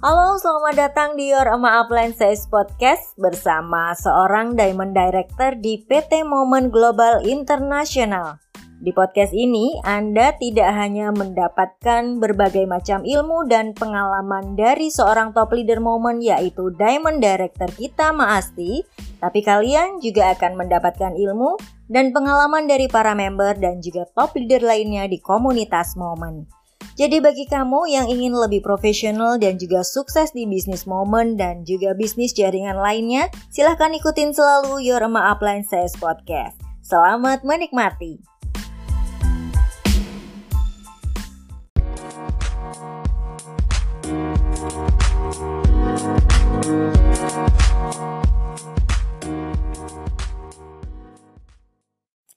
Halo, 0.00 0.40
selamat 0.40 0.80
datang 0.80 1.12
di 1.12 1.28
Your 1.28 1.44
Ama 1.44 1.84
Appliances 1.84 2.48
Podcast 2.48 3.12
bersama 3.20 3.92
seorang 3.92 4.56
Diamond 4.56 4.96
Director 4.96 5.60
di 5.60 5.76
PT 5.76 6.24
Moment 6.24 6.72
Global 6.72 7.20
International. 7.28 8.40
Di 8.80 8.96
podcast 8.96 9.36
ini, 9.36 9.76
Anda 9.84 10.32
tidak 10.40 10.72
hanya 10.72 11.12
mendapatkan 11.12 12.16
berbagai 12.16 12.64
macam 12.64 13.04
ilmu 13.04 13.44
dan 13.44 13.76
pengalaman 13.76 14.56
dari 14.56 14.88
seorang 14.88 15.36
top 15.36 15.52
leader 15.52 15.84
Moment 15.84 16.24
yaitu 16.24 16.72
Diamond 16.80 17.20
Director 17.20 17.68
kita 17.68 18.16
Maasti, 18.16 18.80
tapi 19.20 19.44
kalian 19.44 20.00
juga 20.00 20.32
akan 20.32 20.64
mendapatkan 20.64 21.12
ilmu 21.12 21.60
dan 21.92 22.16
pengalaman 22.16 22.64
dari 22.64 22.88
para 22.88 23.12
member 23.12 23.52
dan 23.60 23.84
juga 23.84 24.08
top 24.16 24.32
leader 24.32 24.64
lainnya 24.64 25.04
di 25.04 25.20
komunitas 25.20 25.92
Moment. 25.92 26.59
Jadi 27.00 27.16
bagi 27.16 27.48
kamu 27.48 27.88
yang 27.88 28.12
ingin 28.12 28.36
lebih 28.36 28.60
profesional 28.60 29.40
dan 29.40 29.56
juga 29.56 29.80
sukses 29.80 30.36
di 30.36 30.44
bisnis 30.44 30.84
Moment 30.84 31.32
dan 31.32 31.64
juga 31.64 31.96
bisnis 31.96 32.36
jaringan 32.36 32.76
lainnya, 32.76 33.32
silahkan 33.48 33.88
ikutin 33.96 34.36
selalu 34.36 34.84
Your 34.84 35.00
Ema 35.00 35.32
Appliances 35.32 35.96
Podcast. 35.96 36.60
Selamat 36.84 37.40
menikmati! 37.40 38.20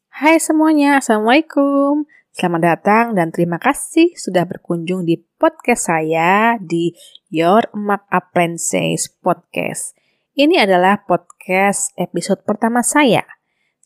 Hai 0.07 0.39
semuanya, 0.39 1.03
Assalamualaikum. 1.03 2.07
Selamat 2.33 2.65
datang 2.65 3.05
dan 3.13 3.29
terima 3.29 3.61
kasih 3.61 4.09
sudah 4.17 4.49
berkunjung 4.49 5.05
di 5.05 5.21
podcast 5.37 5.85
saya 5.85 6.57
di 6.57 6.89
Your 7.29 7.69
Emak 7.77 8.09
Appliances 8.09 9.05
Podcast. 9.21 9.93
Ini 10.33 10.65
adalah 10.65 11.05
podcast 11.05 11.93
episode 11.93 12.41
pertama 12.41 12.81
saya. 12.81 13.21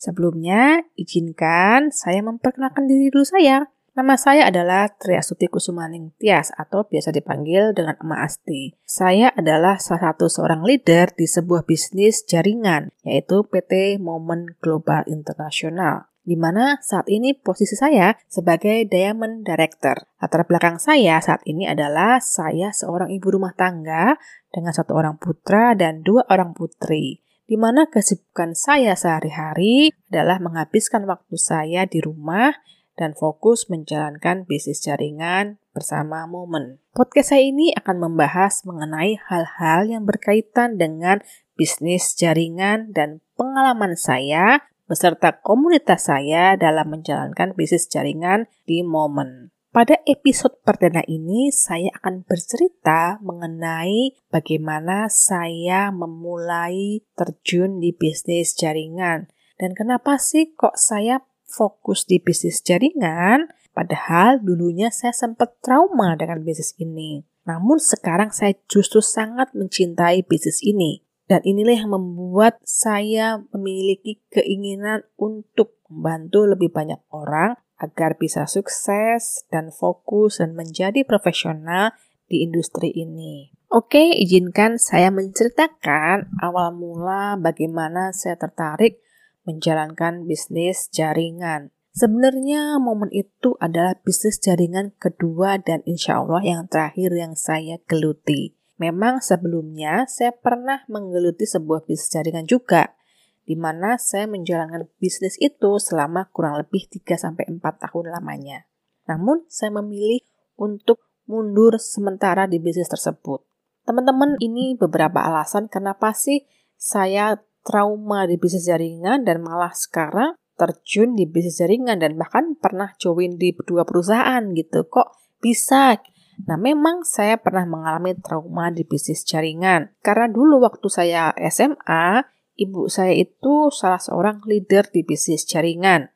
Sebelumnya, 0.00 0.80
izinkan 0.96 1.92
saya 1.92 2.24
memperkenalkan 2.24 2.88
diri 2.88 3.12
dulu 3.12 3.28
saya. 3.28 3.68
Nama 3.92 4.16
saya 4.16 4.48
adalah 4.48 4.96
Triasuti 4.96 5.44
Kusumaning 5.52 6.16
Tias 6.16 6.48
atau 6.56 6.88
biasa 6.88 7.12
dipanggil 7.12 7.76
dengan 7.76 8.00
Emak 8.00 8.32
Asti. 8.32 8.72
Saya 8.88 9.28
adalah 9.28 9.76
salah 9.76 10.16
satu 10.16 10.32
seorang 10.32 10.64
leader 10.64 11.12
di 11.12 11.28
sebuah 11.28 11.68
bisnis 11.68 12.24
jaringan, 12.24 12.96
yaitu 13.04 13.44
PT 13.44 14.00
Moment 14.00 14.56
Global 14.64 15.04
International 15.04 16.08
di 16.28 16.36
mana 16.36 16.76
saat 16.84 17.08
ini 17.08 17.32
posisi 17.32 17.72
saya 17.72 18.12
sebagai 18.28 18.84
Diamond 18.84 19.48
Director. 19.48 20.12
Latar 20.20 20.44
belakang 20.44 20.76
saya 20.76 21.16
saat 21.24 21.40
ini 21.48 21.64
adalah 21.64 22.20
saya 22.20 22.68
seorang 22.68 23.08
ibu 23.08 23.32
rumah 23.32 23.56
tangga 23.56 24.20
dengan 24.52 24.76
satu 24.76 24.92
orang 24.92 25.16
putra 25.16 25.72
dan 25.72 26.04
dua 26.04 26.28
orang 26.28 26.52
putri 26.52 27.24
di 27.48 27.56
mana 27.56 27.88
kesibukan 27.88 28.52
saya 28.52 28.92
sehari-hari 28.92 29.88
adalah 30.12 30.36
menghabiskan 30.36 31.08
waktu 31.08 31.40
saya 31.40 31.88
di 31.88 32.04
rumah 32.04 32.52
dan 33.00 33.16
fokus 33.16 33.72
menjalankan 33.72 34.44
bisnis 34.44 34.84
jaringan 34.84 35.56
bersama 35.72 36.28
Momen. 36.28 36.76
Podcast 36.92 37.32
saya 37.32 37.48
ini 37.48 37.72
akan 37.72 38.04
membahas 38.04 38.68
mengenai 38.68 39.16
hal-hal 39.16 39.88
yang 39.88 40.04
berkaitan 40.04 40.76
dengan 40.76 41.24
bisnis 41.56 42.12
jaringan 42.12 42.92
dan 42.92 43.24
pengalaman 43.40 43.96
saya 43.96 44.68
beserta 44.88 45.36
komunitas 45.44 46.08
saya 46.08 46.56
dalam 46.56 46.88
menjalankan 46.88 47.52
bisnis 47.52 47.86
jaringan 47.86 48.48
di 48.64 48.80
Momen. 48.80 49.52
Pada 49.68 50.00
episode 50.08 50.56
perdana 50.64 51.04
ini, 51.04 51.52
saya 51.52 51.92
akan 52.00 52.24
bercerita 52.24 53.20
mengenai 53.20 54.16
bagaimana 54.32 55.12
saya 55.12 55.92
memulai 55.92 57.04
terjun 57.12 57.76
di 57.76 57.92
bisnis 57.92 58.56
jaringan. 58.56 59.28
Dan 59.60 59.76
kenapa 59.76 60.16
sih 60.16 60.56
kok 60.56 60.80
saya 60.80 61.20
fokus 61.44 62.08
di 62.08 62.16
bisnis 62.16 62.64
jaringan, 62.64 63.52
padahal 63.76 64.40
dulunya 64.40 64.88
saya 64.88 65.12
sempat 65.12 65.60
trauma 65.60 66.16
dengan 66.16 66.40
bisnis 66.40 66.72
ini. 66.80 67.28
Namun 67.44 67.76
sekarang 67.76 68.32
saya 68.32 68.56
justru 68.72 69.04
sangat 69.04 69.52
mencintai 69.52 70.24
bisnis 70.24 70.64
ini. 70.64 71.04
Dan 71.28 71.44
inilah 71.44 71.84
yang 71.84 71.92
membuat 71.92 72.58
saya 72.64 73.44
memiliki 73.52 74.24
keinginan 74.32 75.04
untuk 75.20 75.76
membantu 75.92 76.48
lebih 76.48 76.72
banyak 76.72 76.98
orang 77.12 77.60
agar 77.78 78.16
bisa 78.16 78.48
sukses 78.48 79.46
dan 79.52 79.70
fokus 79.70 80.40
dan 80.42 80.56
menjadi 80.56 81.04
profesional 81.04 81.94
di 82.26 82.42
industri 82.44 82.90
ini. 82.92 83.52
Oke, 83.68 84.16
izinkan 84.16 84.80
saya 84.80 85.12
menceritakan 85.12 86.40
awal 86.40 86.72
mula 86.72 87.36
bagaimana 87.36 88.16
saya 88.16 88.40
tertarik 88.40 89.04
menjalankan 89.44 90.24
bisnis 90.24 90.88
jaringan. 90.88 91.72
Sebenarnya 91.92 92.80
momen 92.80 93.12
itu 93.12 93.56
adalah 93.60 93.96
bisnis 94.00 94.40
jaringan 94.40 94.96
kedua 94.96 95.60
dan 95.60 95.84
insya 95.84 96.20
Allah 96.20 96.44
yang 96.44 96.62
terakhir 96.68 97.12
yang 97.12 97.36
saya 97.36 97.80
geluti. 97.84 98.57
Memang 98.78 99.18
sebelumnya 99.18 100.06
saya 100.06 100.30
pernah 100.30 100.86
menggeluti 100.86 101.42
sebuah 101.44 101.82
bisnis 101.82 102.14
jaringan 102.14 102.46
juga, 102.46 102.94
di 103.42 103.58
mana 103.58 103.98
saya 103.98 104.30
menjalankan 104.30 104.86
bisnis 105.02 105.34
itu 105.42 105.82
selama 105.82 106.30
kurang 106.30 106.62
lebih 106.62 106.86
3-4 106.86 107.58
tahun 107.58 108.06
lamanya. 108.14 108.70
Namun 109.10 109.42
saya 109.50 109.74
memilih 109.74 110.22
untuk 110.54 111.02
mundur 111.26 111.76
sementara 111.82 112.46
di 112.46 112.62
bisnis 112.62 112.86
tersebut. 112.86 113.42
Teman-teman, 113.82 114.38
ini 114.38 114.78
beberapa 114.78 115.26
alasan 115.26 115.66
kenapa 115.66 116.14
sih 116.14 116.46
saya 116.78 117.40
trauma 117.66 118.30
di 118.30 118.38
bisnis 118.38 118.68
jaringan 118.68 119.26
dan 119.26 119.42
malah 119.42 119.74
sekarang 119.74 120.38
terjun 120.54 121.18
di 121.18 121.24
bisnis 121.26 121.58
jaringan 121.58 121.98
dan 121.98 122.14
bahkan 122.14 122.54
pernah 122.58 122.94
join 122.98 123.38
di 123.38 123.54
dua 123.64 123.82
perusahaan 123.82 124.42
gitu. 124.54 124.86
Kok 124.86 125.40
bisa 125.42 125.98
Nah, 126.46 126.54
memang 126.60 127.02
saya 127.02 127.40
pernah 127.40 127.66
mengalami 127.66 128.14
trauma 128.14 128.70
di 128.70 128.86
bisnis 128.86 129.26
jaringan. 129.26 129.90
Karena 130.04 130.30
dulu 130.30 130.62
waktu 130.62 130.86
saya 130.86 131.34
SMA, 131.50 132.22
ibu 132.54 132.86
saya 132.86 133.14
itu 133.16 133.74
salah 133.74 133.98
seorang 133.98 134.44
leader 134.46 134.86
di 134.86 135.02
bisnis 135.02 135.42
jaringan. 135.48 136.14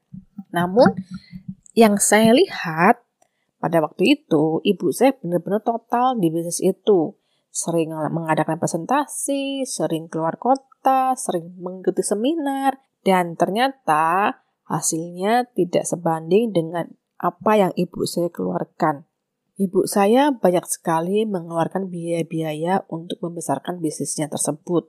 Namun, 0.54 0.94
yang 1.72 1.98
saya 1.98 2.30
lihat 2.36 3.02
pada 3.58 3.82
waktu 3.82 4.20
itu, 4.20 4.62
ibu 4.62 4.86
saya 4.94 5.16
benar-benar 5.18 5.62
total 5.64 6.18
di 6.18 6.28
bisnis 6.30 6.62
itu. 6.62 7.18
Sering 7.52 7.92
mengadakan 7.92 8.56
presentasi, 8.56 9.68
sering 9.68 10.08
keluar 10.08 10.40
kota, 10.40 11.12
sering 11.18 11.52
mengikuti 11.60 12.00
seminar, 12.00 12.80
dan 13.04 13.36
ternyata 13.36 14.40
hasilnya 14.64 15.52
tidak 15.52 15.84
sebanding 15.84 16.54
dengan 16.54 16.96
apa 17.20 17.52
yang 17.60 17.72
ibu 17.76 18.08
saya 18.08 18.32
keluarkan. 18.32 19.04
Ibu 19.60 19.84
saya 19.84 20.32
banyak 20.32 20.64
sekali 20.64 21.28
mengeluarkan 21.28 21.92
biaya-biaya 21.92 22.88
untuk 22.88 23.20
membesarkan 23.20 23.84
bisnisnya 23.84 24.32
tersebut. 24.32 24.88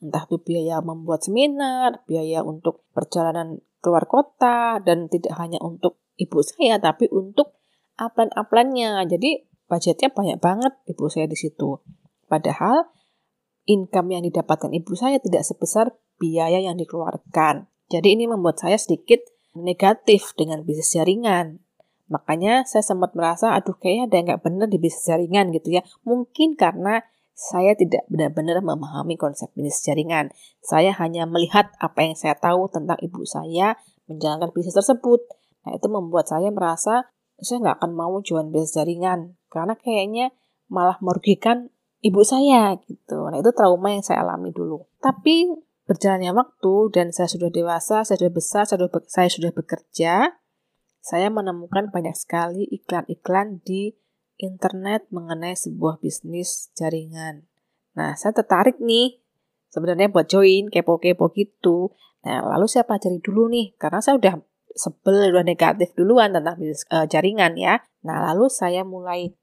Entah 0.00 0.24
itu 0.24 0.40
biaya 0.40 0.80
membuat 0.80 1.28
seminar, 1.28 2.06
biaya 2.08 2.40
untuk 2.40 2.88
perjalanan 2.96 3.60
keluar 3.84 4.08
kota, 4.08 4.80
dan 4.80 5.12
tidak 5.12 5.36
hanya 5.36 5.60
untuk 5.60 6.00
ibu 6.16 6.40
saya, 6.40 6.80
tapi 6.80 7.10
untuk 7.12 7.58
aplan-aplannya. 8.00 9.04
Jadi 9.04 9.44
budgetnya 9.68 10.08
banyak 10.08 10.38
banget 10.40 10.72
ibu 10.88 11.04
saya 11.12 11.28
di 11.28 11.36
situ. 11.36 11.84
Padahal 12.30 12.88
income 13.68 14.08
yang 14.16 14.22
didapatkan 14.24 14.72
ibu 14.72 14.96
saya 14.96 15.20
tidak 15.20 15.44
sebesar 15.44 15.92
biaya 16.16 16.64
yang 16.64 16.80
dikeluarkan. 16.80 17.68
Jadi 17.92 18.08
ini 18.16 18.24
membuat 18.24 18.60
saya 18.60 18.80
sedikit 18.80 19.20
negatif 19.52 20.32
dengan 20.32 20.64
bisnis 20.64 20.96
jaringan. 20.96 21.60
Makanya 22.08 22.64
saya 22.64 22.80
sempat 22.80 23.12
merasa, 23.12 23.52
aduh 23.52 23.76
kayaknya 23.76 24.04
ada 24.08 24.14
yang 24.16 24.26
nggak 24.32 24.42
benar 24.44 24.66
di 24.72 24.78
bisnis 24.80 25.04
jaringan 25.04 25.52
gitu 25.52 25.68
ya. 25.76 25.82
Mungkin 26.08 26.56
karena 26.56 27.04
saya 27.38 27.78
tidak 27.78 28.02
benar-benar 28.10 28.58
memahami 28.64 29.14
konsep 29.14 29.46
bisnis 29.54 29.84
jaringan. 29.84 30.32
Saya 30.64 30.90
hanya 30.98 31.28
melihat 31.28 31.70
apa 31.78 32.02
yang 32.02 32.18
saya 32.18 32.34
tahu 32.34 32.66
tentang 32.72 32.98
ibu 32.98 33.22
saya 33.22 33.78
menjalankan 34.10 34.50
bisnis 34.50 34.74
tersebut. 34.74 35.22
Nah 35.68 35.76
itu 35.76 35.86
membuat 35.86 36.26
saya 36.26 36.50
merasa 36.50 37.06
saya 37.38 37.62
nggak 37.62 37.76
akan 37.78 37.92
mau 37.94 38.18
jualan 38.18 38.50
bisnis 38.50 38.74
jaringan. 38.74 39.38
Karena 39.52 39.78
kayaknya 39.78 40.34
malah 40.66 40.98
merugikan 40.98 41.70
ibu 42.02 42.24
saya 42.24 42.74
gitu. 42.88 43.30
Nah 43.30 43.38
itu 43.38 43.50
trauma 43.54 43.94
yang 43.94 44.02
saya 44.02 44.26
alami 44.26 44.50
dulu. 44.50 44.88
Tapi 44.98 45.46
berjalannya 45.88 46.36
waktu 46.36 46.74
dan 46.92 47.06
saya 47.14 47.30
sudah 47.30 47.48
dewasa, 47.48 48.04
saya 48.04 48.16
sudah 48.20 48.34
besar, 48.34 48.62
saya 48.68 48.78
sudah, 48.84 48.90
saya 49.08 49.28
sudah 49.32 49.50
bekerja, 49.56 50.36
saya 50.98 51.32
menemukan 51.32 51.88
banyak 51.88 52.14
sekali 52.14 52.66
iklan-iklan 52.68 53.62
di 53.64 53.94
internet 54.38 55.06
mengenai 55.10 55.58
sebuah 55.58 55.98
bisnis 55.98 56.70
jaringan. 56.78 57.46
Nah, 57.98 58.14
saya 58.14 58.30
tertarik 58.30 58.78
nih 58.78 59.18
sebenarnya 59.68 60.08
buat 60.08 60.30
join 60.30 60.70
kepo-kepo 60.70 61.34
gitu. 61.34 61.92
Nah, 62.22 62.46
lalu 62.56 62.70
saya 62.70 62.86
pelajari 62.86 63.18
dulu 63.18 63.50
nih 63.50 63.74
karena 63.76 63.98
saya 63.98 64.18
udah 64.18 64.34
sebel 64.78 65.34
udah 65.34 65.42
negatif 65.42 65.90
duluan 65.98 66.30
tentang 66.30 66.54
bisnis 66.54 66.86
uh, 66.94 67.04
jaringan 67.10 67.58
ya. 67.58 67.82
Nah, 68.06 68.22
lalu 68.30 68.46
saya 68.46 68.86
mulai 68.86 69.34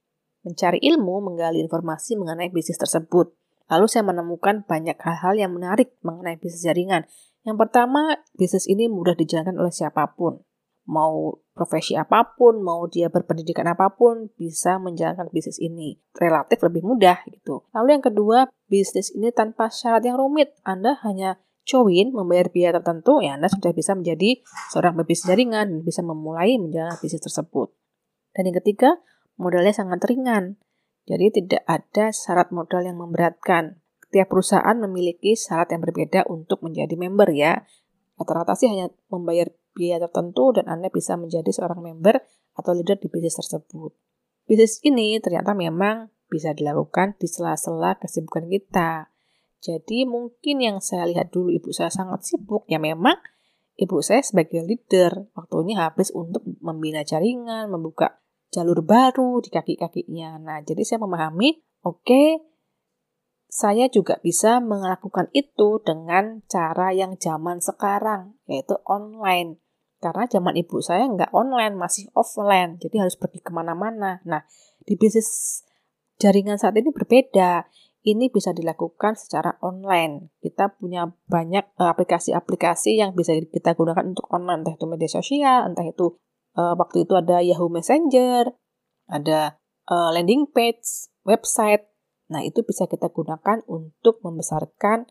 mencari 0.48 0.80
ilmu, 0.80 1.26
menggali 1.26 1.60
informasi 1.60 2.16
mengenai 2.16 2.48
bisnis 2.54 2.80
tersebut. 2.80 3.36
Lalu 3.66 3.86
saya 3.90 4.06
menemukan 4.06 4.62
banyak 4.64 4.96
hal-hal 5.02 5.34
yang 5.36 5.52
menarik 5.52 5.98
mengenai 6.06 6.38
bisnis 6.38 6.64
jaringan. 6.64 7.04
Yang 7.44 7.58
pertama, 7.66 8.22
bisnis 8.38 8.70
ini 8.70 8.86
mudah 8.86 9.18
dijalankan 9.18 9.58
oleh 9.58 9.74
siapa 9.74 10.14
pun. 10.14 10.46
Mau 10.86 11.42
profesi 11.58 11.98
apa 11.98 12.38
pun, 12.38 12.62
mau 12.62 12.86
dia 12.86 13.10
berpendidikan 13.10 13.66
apa 13.66 13.90
pun, 13.98 14.30
bisa 14.38 14.78
menjalankan 14.78 15.34
bisnis 15.34 15.58
ini. 15.58 15.98
Relatif 16.14 16.62
lebih 16.62 16.86
mudah 16.86 17.26
gitu. 17.26 17.66
Lalu 17.74 17.98
yang 17.98 18.06
kedua, 18.06 18.38
bisnis 18.70 19.10
ini 19.18 19.34
tanpa 19.34 19.74
syarat 19.74 20.06
yang 20.06 20.22
rumit. 20.22 20.54
Anda 20.62 21.02
hanya 21.02 21.42
join, 21.66 22.14
membayar 22.14 22.54
biaya 22.54 22.78
tertentu, 22.78 23.26
ya 23.26 23.34
Anda 23.34 23.50
sudah 23.50 23.74
bisa 23.74 23.98
menjadi 23.98 24.46
seorang 24.70 24.94
pebisnis 25.02 25.34
jaringan, 25.34 25.82
bisa 25.82 26.06
memulai 26.06 26.62
menjalankan 26.62 27.02
bisnis 27.02 27.26
tersebut. 27.26 27.74
Dan 28.38 28.54
yang 28.54 28.58
ketiga, 28.62 29.02
modalnya 29.42 29.74
sangat 29.74 30.06
ringan. 30.06 30.62
Jadi 31.10 31.42
tidak 31.42 31.66
ada 31.66 32.14
syarat 32.14 32.54
modal 32.54 32.86
yang 32.86 33.02
memberatkan. 33.02 33.82
Setiap 34.06 34.30
perusahaan 34.30 34.78
memiliki 34.78 35.34
syarat 35.34 35.74
yang 35.74 35.82
berbeda 35.82 36.30
untuk 36.30 36.62
menjadi 36.62 36.94
member 36.94 37.30
ya. 37.34 37.66
Rata-rata 38.16 38.54
sih 38.56 38.70
hanya 38.72 38.94
membayar 39.12 39.50
biaya 39.76 40.00
tertentu 40.00 40.56
dan 40.56 40.72
Anda 40.72 40.88
bisa 40.88 41.20
menjadi 41.20 41.52
seorang 41.52 41.84
member 41.84 42.24
atau 42.56 42.72
leader 42.72 42.96
di 42.96 43.12
bisnis 43.12 43.36
tersebut. 43.36 43.92
Bisnis 44.48 44.80
ini 44.88 45.20
ternyata 45.20 45.52
memang 45.52 46.10
bisa 46.32 46.56
dilakukan 46.56 47.20
di 47.20 47.28
sela-sela 47.28 48.00
kesibukan 48.00 48.48
kita. 48.48 49.12
Jadi 49.60 50.08
mungkin 50.08 50.64
yang 50.64 50.78
saya 50.80 51.06
lihat 51.10 51.36
dulu 51.36 51.52
ibu 51.52 51.70
saya 51.76 51.92
sangat 51.92 52.24
sibuk, 52.24 52.64
ya 52.72 52.80
memang 52.80 53.20
ibu 53.76 54.00
saya 54.00 54.24
sebagai 54.24 54.64
leader 54.64 55.28
waktunya 55.36 55.84
habis 55.84 56.16
untuk 56.16 56.46
membina 56.64 57.04
jaringan, 57.04 57.68
membuka 57.68 58.24
jalur 58.54 58.86
baru 58.86 59.44
di 59.44 59.52
kaki-kakinya. 59.52 60.40
Nah, 60.40 60.64
jadi 60.64 60.82
saya 60.86 61.00
memahami, 61.04 61.60
oke, 61.84 62.06
okay, 62.06 62.30
saya 63.50 63.88
juga 63.88 64.20
bisa 64.20 64.60
melakukan 64.60 65.32
itu 65.32 65.80
dengan 65.84 66.44
cara 66.48 66.92
yang 66.92 67.20
zaman 67.20 67.60
sekarang, 67.60 68.38
yaitu 68.48 68.80
online. 68.86 69.60
Karena 70.06 70.30
zaman 70.30 70.54
ibu 70.54 70.78
saya 70.86 71.10
nggak 71.10 71.34
online, 71.34 71.74
masih 71.74 72.14
offline, 72.14 72.78
jadi 72.78 73.02
harus 73.02 73.18
pergi 73.18 73.42
ke 73.42 73.50
mana-mana. 73.50 74.22
Nah, 74.22 74.46
di 74.86 74.94
bisnis 74.94 75.66
jaringan 76.22 76.62
saat 76.62 76.78
ini 76.78 76.94
berbeda. 76.94 77.66
Ini 78.06 78.30
bisa 78.30 78.54
dilakukan 78.54 79.18
secara 79.18 79.58
online. 79.66 80.30
Kita 80.38 80.78
punya 80.78 81.10
banyak 81.26 81.66
eh, 81.74 81.90
aplikasi-aplikasi 81.90 83.02
yang 83.02 83.18
bisa 83.18 83.34
kita 83.34 83.74
gunakan 83.74 84.06
untuk 84.06 84.30
online, 84.30 84.62
entah 84.62 84.78
itu 84.78 84.86
media 84.86 85.10
sosial, 85.10 85.66
entah 85.66 85.90
itu 85.90 86.14
uh, 86.54 86.78
waktu 86.78 87.10
itu 87.10 87.18
ada 87.18 87.42
Yahoo 87.42 87.74
Messenger, 87.74 88.54
ada 89.10 89.58
uh, 89.90 90.14
landing 90.14 90.46
page, 90.54 91.10
website. 91.26 91.90
Nah, 92.30 92.46
itu 92.46 92.62
bisa 92.62 92.86
kita 92.86 93.10
gunakan 93.10 93.66
untuk 93.66 94.22
membesarkan 94.22 95.10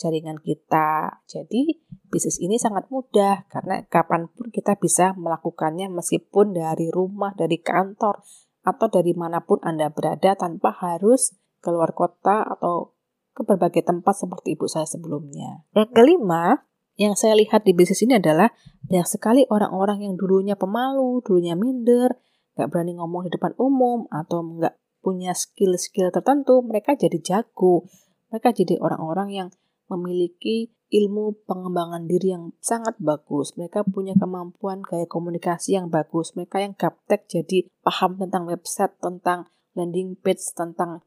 jaringan 0.00 0.40
kita. 0.40 1.20
Jadi, 1.28 1.84
bisnis 2.08 2.40
ini 2.40 2.56
sangat 2.56 2.88
mudah 2.88 3.44
karena 3.52 3.84
kapan 3.84 4.32
pun 4.32 4.48
kita 4.48 4.80
bisa 4.80 5.12
melakukannya 5.12 5.92
meskipun 5.92 6.56
dari 6.56 6.88
rumah, 6.88 7.36
dari 7.36 7.60
kantor, 7.60 8.24
atau 8.64 8.86
dari 8.88 9.12
mana 9.12 9.44
pun 9.44 9.60
Anda 9.60 9.92
berada 9.92 10.32
tanpa 10.36 10.72
harus 10.80 11.36
keluar 11.60 11.92
kota 11.92 12.40
atau 12.44 12.96
ke 13.36 13.44
berbagai 13.44 13.84
tempat 13.84 14.16
seperti 14.16 14.56
ibu 14.56 14.64
saya 14.64 14.88
sebelumnya. 14.88 15.64
Yang 15.76 15.92
kelima, 15.92 16.64
yang 16.96 17.16
saya 17.16 17.36
lihat 17.36 17.64
di 17.64 17.72
bisnis 17.72 18.04
ini 18.04 18.20
adalah 18.20 18.52
banyak 18.84 19.08
sekali 19.08 19.42
orang-orang 19.48 20.04
yang 20.04 20.14
dulunya 20.16 20.56
pemalu, 20.58 21.24
dulunya 21.24 21.56
minder, 21.56 22.16
nggak 22.56 22.68
berani 22.68 22.98
ngomong 22.98 23.28
di 23.28 23.30
depan 23.32 23.56
umum, 23.56 24.04
atau 24.12 24.44
nggak 24.44 24.76
punya 25.00 25.32
skill-skill 25.32 26.12
tertentu, 26.12 26.60
mereka 26.60 26.92
jadi 26.92 27.16
jago. 27.22 27.88
Mereka 28.28 28.52
jadi 28.52 28.76
orang-orang 28.78 29.28
yang 29.32 29.48
memiliki 29.90 30.70
ilmu 30.90 31.46
pengembangan 31.46 32.06
diri 32.06 32.34
yang 32.34 32.54
sangat 32.58 32.98
bagus. 32.98 33.54
Mereka 33.54 33.86
punya 33.90 34.14
kemampuan 34.18 34.82
gaya 34.82 35.06
komunikasi 35.06 35.78
yang 35.78 35.90
bagus. 35.90 36.34
Mereka 36.34 36.62
yang 36.62 36.74
gaptek 36.74 37.26
jadi 37.30 37.66
paham 37.82 38.18
tentang 38.18 38.46
website, 38.46 38.94
tentang 38.98 39.50
landing 39.74 40.18
page, 40.18 40.42
tentang 40.54 41.02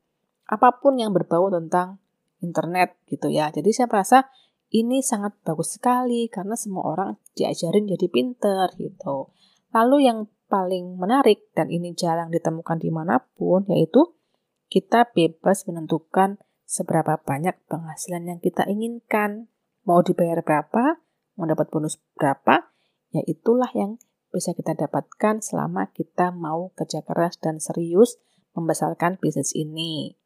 apa 0.48 0.80
pun 0.80 1.00
yang 1.00 1.12
berbau 1.12 1.52
tentang 1.52 2.00
internet 2.40 2.96
gitu 3.08 3.32
ya. 3.32 3.52
Jadi 3.52 3.72
saya 3.72 3.88
merasa 3.88 4.28
ini 4.74 5.00
sangat 5.06 5.38
bagus 5.44 5.78
sekali 5.78 6.28
karena 6.32 6.58
semua 6.58 6.84
orang 6.96 7.10
diajarin 7.36 7.88
jadi 7.88 8.08
pinter 8.12 8.68
gitu. 8.76 9.32
Lalu 9.76 10.08
yang 10.08 10.20
paling 10.48 10.98
menarik 11.02 11.50
dan 11.58 11.70
ini 11.74 11.98
jarang 11.98 12.30
ditemukan 12.30 12.78
di 12.78 12.90
mana 12.94 13.22
pun 13.34 13.66
yaitu 13.70 14.14
kita 14.70 15.10
bebas 15.14 15.66
menentukan 15.70 16.42
seberapa 16.74 17.22
banyak 17.22 17.54
penghasilan 17.70 18.26
yang 18.26 18.40
kita 18.42 18.66
inginkan. 18.66 19.54
Mau 19.86 20.02
dibayar 20.02 20.42
berapa, 20.42 20.98
mau 21.38 21.46
dapat 21.46 21.70
bonus 21.70 22.02
berapa, 22.18 22.74
ya 23.14 23.22
itulah 23.30 23.70
yang 23.78 24.02
bisa 24.34 24.58
kita 24.58 24.74
dapatkan 24.74 25.46
selama 25.46 25.94
kita 25.94 26.34
mau 26.34 26.74
kerja 26.74 27.06
keras 27.06 27.38
dan 27.38 27.62
serius 27.62 28.18
membesarkan 28.58 29.22
bisnis 29.22 29.54
ini. 29.54 30.18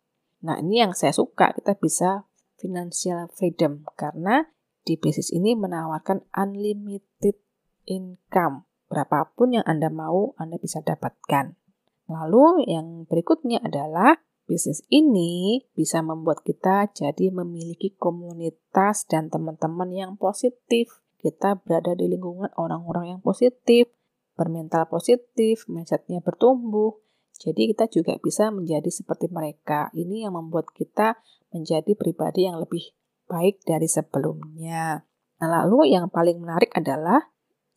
Nah, 0.48 0.64
ini 0.64 0.80
yang 0.88 0.96
saya 0.96 1.12
suka, 1.12 1.52
kita 1.52 1.76
bisa 1.76 2.24
financial 2.56 3.28
freedom 3.36 3.84
karena 4.00 4.48
di 4.88 4.96
bisnis 4.96 5.36
ini 5.36 5.52
menawarkan 5.60 6.24
unlimited 6.32 7.36
income. 7.84 8.64
Berapapun 8.88 9.60
yang 9.60 9.66
Anda 9.68 9.92
mau, 9.92 10.32
Anda 10.40 10.56
bisa 10.56 10.80
dapatkan. 10.80 11.60
Lalu 12.08 12.72
yang 12.72 13.04
berikutnya 13.04 13.60
adalah 13.60 14.24
bisnis 14.48 14.82
ini 14.88 15.68
bisa 15.76 16.00
membuat 16.00 16.42
kita 16.42 16.88
jadi 16.96 17.30
memiliki 17.30 17.94
komunitas 18.00 19.06
dan 19.06 19.28
teman-teman 19.28 19.92
yang 19.92 20.12
positif. 20.16 21.04
Kita 21.20 21.60
berada 21.60 21.94
di 21.94 22.08
lingkungan 22.08 22.50
orang-orang 22.56 23.18
yang 23.18 23.22
positif, 23.22 23.92
bermental 24.40 24.88
positif, 24.88 25.68
mindsetnya 25.68 26.24
bertumbuh, 26.24 26.96
jadi 27.38 27.70
kita 27.74 27.86
juga 27.94 28.18
bisa 28.18 28.50
menjadi 28.50 28.90
seperti 28.90 29.30
mereka. 29.30 29.94
Ini 29.94 30.28
yang 30.28 30.34
membuat 30.34 30.74
kita 30.74 31.22
menjadi 31.54 31.94
pribadi 31.94 32.50
yang 32.50 32.58
lebih 32.58 32.98
baik 33.30 33.62
dari 33.64 33.86
sebelumnya. 33.86 35.06
Nah, 35.38 35.48
lalu 35.62 35.94
yang 35.94 36.10
paling 36.10 36.42
menarik 36.42 36.74
adalah 36.74 37.30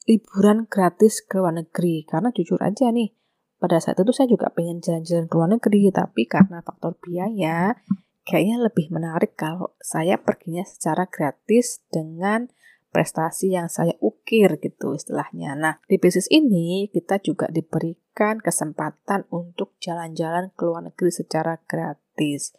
liburan 0.08 0.64
gratis 0.64 1.20
ke 1.20 1.36
luar 1.36 1.60
negeri. 1.60 2.08
Karena 2.08 2.32
jujur 2.32 2.56
aja 2.64 2.88
nih, 2.88 3.12
pada 3.60 3.76
saat 3.76 4.00
itu 4.00 4.08
saya 4.16 4.32
juga 4.32 4.48
pengen 4.48 4.80
jalan-jalan 4.80 5.28
ke 5.28 5.34
luar 5.36 5.50
negeri, 5.52 5.92
tapi 5.92 6.24
karena 6.24 6.64
faktor 6.64 6.96
biaya, 6.96 7.76
kayaknya 8.24 8.56
lebih 8.64 8.88
menarik 8.88 9.36
kalau 9.36 9.76
saya 9.84 10.16
perginya 10.16 10.64
secara 10.64 11.04
gratis 11.04 11.84
dengan 11.92 12.48
prestasi 12.90 13.54
yang 13.54 13.70
saya 13.70 13.94
ukir 14.02 14.58
gitu 14.58 14.96
istilahnya. 14.98 15.54
Nah, 15.54 15.78
di 15.86 16.00
bisnis 16.00 16.26
ini 16.32 16.90
kita 16.90 17.22
juga 17.22 17.46
diberikan 17.52 18.42
kesempatan 18.42 19.30
untuk 19.30 19.78
jalan-jalan 19.78 20.50
ke 20.56 20.62
luar 20.66 20.90
negeri 20.90 21.12
secara 21.14 21.60
gratis. 21.68 22.56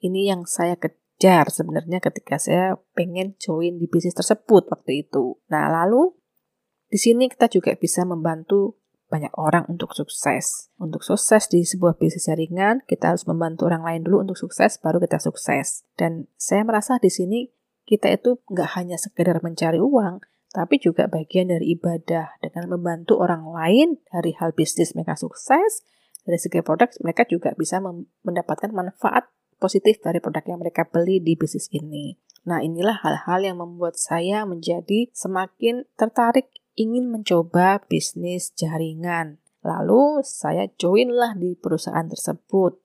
Ini 0.00 0.32
yang 0.32 0.48
saya 0.48 0.80
kejar 0.80 1.52
sebenarnya 1.52 2.00
ketika 2.00 2.40
saya 2.40 2.80
pengen 2.96 3.36
join 3.36 3.76
di 3.76 3.90
bisnis 3.90 4.16
tersebut 4.16 4.70
waktu 4.72 5.04
itu. 5.04 5.36
Nah, 5.52 5.68
lalu 5.68 6.16
di 6.88 6.96
sini 6.96 7.28
kita 7.28 7.52
juga 7.52 7.76
bisa 7.76 8.06
membantu 8.08 8.80
banyak 9.06 9.30
orang 9.38 9.66
untuk 9.70 9.94
sukses. 9.94 10.70
Untuk 10.76 11.06
sukses 11.06 11.46
di 11.46 11.62
sebuah 11.62 11.98
bisnis 11.98 12.26
jaringan, 12.26 12.82
kita 12.90 13.14
harus 13.14 13.24
membantu 13.26 13.70
orang 13.70 13.86
lain 13.86 14.02
dulu 14.02 14.26
untuk 14.26 14.38
sukses, 14.38 14.78
baru 14.82 14.98
kita 14.98 15.22
sukses. 15.22 15.86
Dan 15.94 16.26
saya 16.34 16.66
merasa 16.66 16.98
di 16.98 17.10
sini 17.10 17.50
kita 17.86 18.10
itu 18.10 18.42
nggak 18.50 18.70
hanya 18.74 18.98
sekedar 18.98 19.38
mencari 19.46 19.78
uang, 19.78 20.22
tapi 20.50 20.82
juga 20.82 21.06
bagian 21.06 21.54
dari 21.54 21.78
ibadah 21.78 22.42
dengan 22.42 22.74
membantu 22.74 23.22
orang 23.22 23.46
lain 23.46 24.02
dari 24.10 24.34
hal 24.40 24.50
bisnis 24.56 24.96
mereka 24.98 25.14
sukses, 25.14 25.86
dari 26.26 26.42
segi 26.42 26.58
produk 26.66 26.90
mereka 27.06 27.22
juga 27.30 27.54
bisa 27.54 27.78
mendapatkan 28.26 28.74
manfaat 28.74 29.30
positif 29.62 30.02
dari 30.02 30.18
produk 30.18 30.42
yang 30.42 30.58
mereka 30.58 30.82
beli 30.84 31.22
di 31.22 31.38
bisnis 31.38 31.70
ini. 31.70 32.18
Nah, 32.46 32.62
inilah 32.62 33.02
hal-hal 33.02 33.42
yang 33.42 33.58
membuat 33.58 33.98
saya 33.98 34.46
menjadi 34.46 35.10
semakin 35.14 35.86
tertarik 35.98 36.50
ingin 36.76 37.08
mencoba 37.08 37.80
bisnis 37.88 38.52
jaringan. 38.52 39.40
Lalu 39.64 40.22
saya 40.22 40.70
joinlah 40.78 41.34
di 41.34 41.58
perusahaan 41.58 42.06
tersebut. 42.06 42.78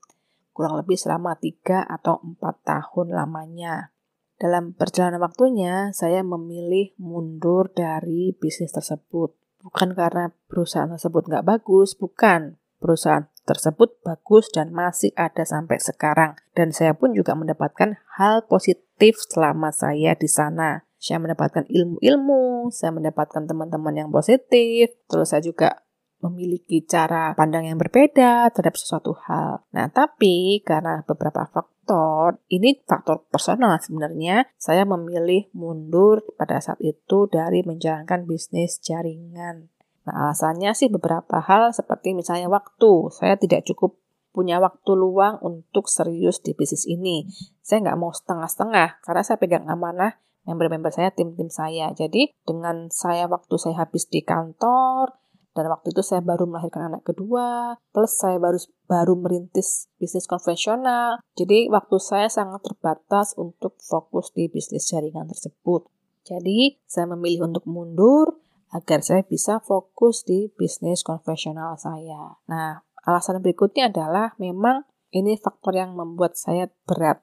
Kurang 0.51 0.79
lebih 0.81 0.97
selama 0.97 1.37
3 1.37 1.85
atau 1.85 2.19
4 2.23 2.41
tahun 2.65 3.13
lamanya. 3.13 3.93
Dalam 4.41 4.73
perjalanan 4.73 5.21
waktunya, 5.21 5.93
saya 5.93 6.25
memilih 6.25 6.97
mundur 6.97 7.69
dari 7.69 8.33
bisnis 8.33 8.73
tersebut. 8.73 9.37
Bukan 9.61 9.93
karena 9.93 10.33
perusahaan 10.49 10.89
tersebut 10.89 11.29
nggak 11.29 11.45
bagus, 11.45 11.93
bukan. 11.93 12.57
Perusahaan 12.81 13.29
tersebut 13.45 14.01
bagus 14.01 14.49
dan 14.49 14.73
masih 14.73 15.13
ada 15.13 15.45
sampai 15.45 15.77
sekarang. 15.77 16.33
Dan 16.57 16.73
saya 16.73 16.97
pun 16.97 17.13
juga 17.13 17.37
mendapatkan 17.37 18.01
hal 18.17 18.49
positif 18.49 19.21
selama 19.21 19.69
saya 19.69 20.17
di 20.17 20.25
sana. 20.25 20.89
Saya 21.01 21.17
mendapatkan 21.17 21.65
ilmu-ilmu, 21.65 22.69
saya 22.69 22.93
mendapatkan 22.93 23.49
teman-teman 23.49 24.05
yang 24.05 24.09
positif, 24.13 24.93
terus 25.09 25.33
saya 25.33 25.41
juga 25.41 25.81
memiliki 26.21 26.85
cara 26.85 27.33
pandang 27.33 27.65
yang 27.65 27.81
berbeda 27.81 28.53
terhadap 28.53 28.77
sesuatu 28.77 29.17
hal. 29.25 29.65
Nah, 29.73 29.89
tapi 29.89 30.61
karena 30.61 31.01
beberapa 31.01 31.49
faktor, 31.49 32.37
ini 32.53 32.77
faktor 32.85 33.25
personal 33.33 33.81
sebenarnya, 33.81 34.45
saya 34.61 34.85
memilih 34.85 35.49
mundur 35.57 36.21
pada 36.37 36.61
saat 36.61 36.77
itu 36.85 37.25
dari 37.25 37.65
menjalankan 37.65 38.29
bisnis 38.29 38.77
jaringan. 38.77 39.73
Nah, 40.05 40.29
alasannya 40.29 40.77
sih 40.77 40.93
beberapa 40.93 41.41
hal 41.41 41.73
seperti 41.73 42.13
misalnya 42.13 42.45
waktu. 42.45 43.09
Saya 43.09 43.41
tidak 43.41 43.65
cukup 43.65 43.97
punya 44.31 44.61
waktu 44.61 44.91
luang 44.93 45.41
untuk 45.41 45.89
serius 45.89 46.39
di 46.45 46.53
bisnis 46.53 46.85
ini. 46.85 47.25
Saya 47.65 47.89
nggak 47.89 47.99
mau 47.99 48.13
setengah-setengah 48.13 49.01
karena 49.01 49.21
saya 49.25 49.41
pegang 49.41 49.65
amanah 49.65 50.21
member-member 50.45 50.91
saya, 50.93 51.13
tim-tim 51.13 51.49
saya. 51.51 51.93
Jadi 51.93 52.33
dengan 52.45 52.89
saya 52.89 53.29
waktu 53.29 53.55
saya 53.57 53.85
habis 53.85 54.09
di 54.09 54.25
kantor, 54.25 55.21
dan 55.51 55.67
waktu 55.67 55.91
itu 55.91 55.99
saya 55.99 56.23
baru 56.23 56.47
melahirkan 56.47 56.87
anak 56.87 57.03
kedua, 57.03 57.75
plus 57.91 58.15
saya 58.15 58.39
baru 58.39 58.55
baru 58.87 59.19
merintis 59.19 59.91
bisnis 59.99 60.23
konvensional. 60.23 61.19
Jadi 61.35 61.67
waktu 61.67 61.99
saya 61.99 62.31
sangat 62.31 62.63
terbatas 62.63 63.35
untuk 63.35 63.75
fokus 63.83 64.31
di 64.31 64.47
bisnis 64.47 64.87
jaringan 64.87 65.27
tersebut. 65.27 65.91
Jadi 66.23 66.79
saya 66.87 67.11
memilih 67.11 67.51
untuk 67.51 67.67
mundur 67.67 68.39
agar 68.71 69.03
saya 69.03 69.27
bisa 69.27 69.59
fokus 69.59 70.23
di 70.23 70.47
bisnis 70.55 71.03
konvensional 71.03 71.75
saya. 71.75 72.39
Nah, 72.47 72.87
alasan 73.03 73.43
berikutnya 73.43 73.91
adalah 73.91 74.31
memang 74.39 74.87
ini 75.11 75.35
faktor 75.35 75.75
yang 75.75 75.91
membuat 75.99 76.39
saya 76.39 76.71
berat. 76.87 77.19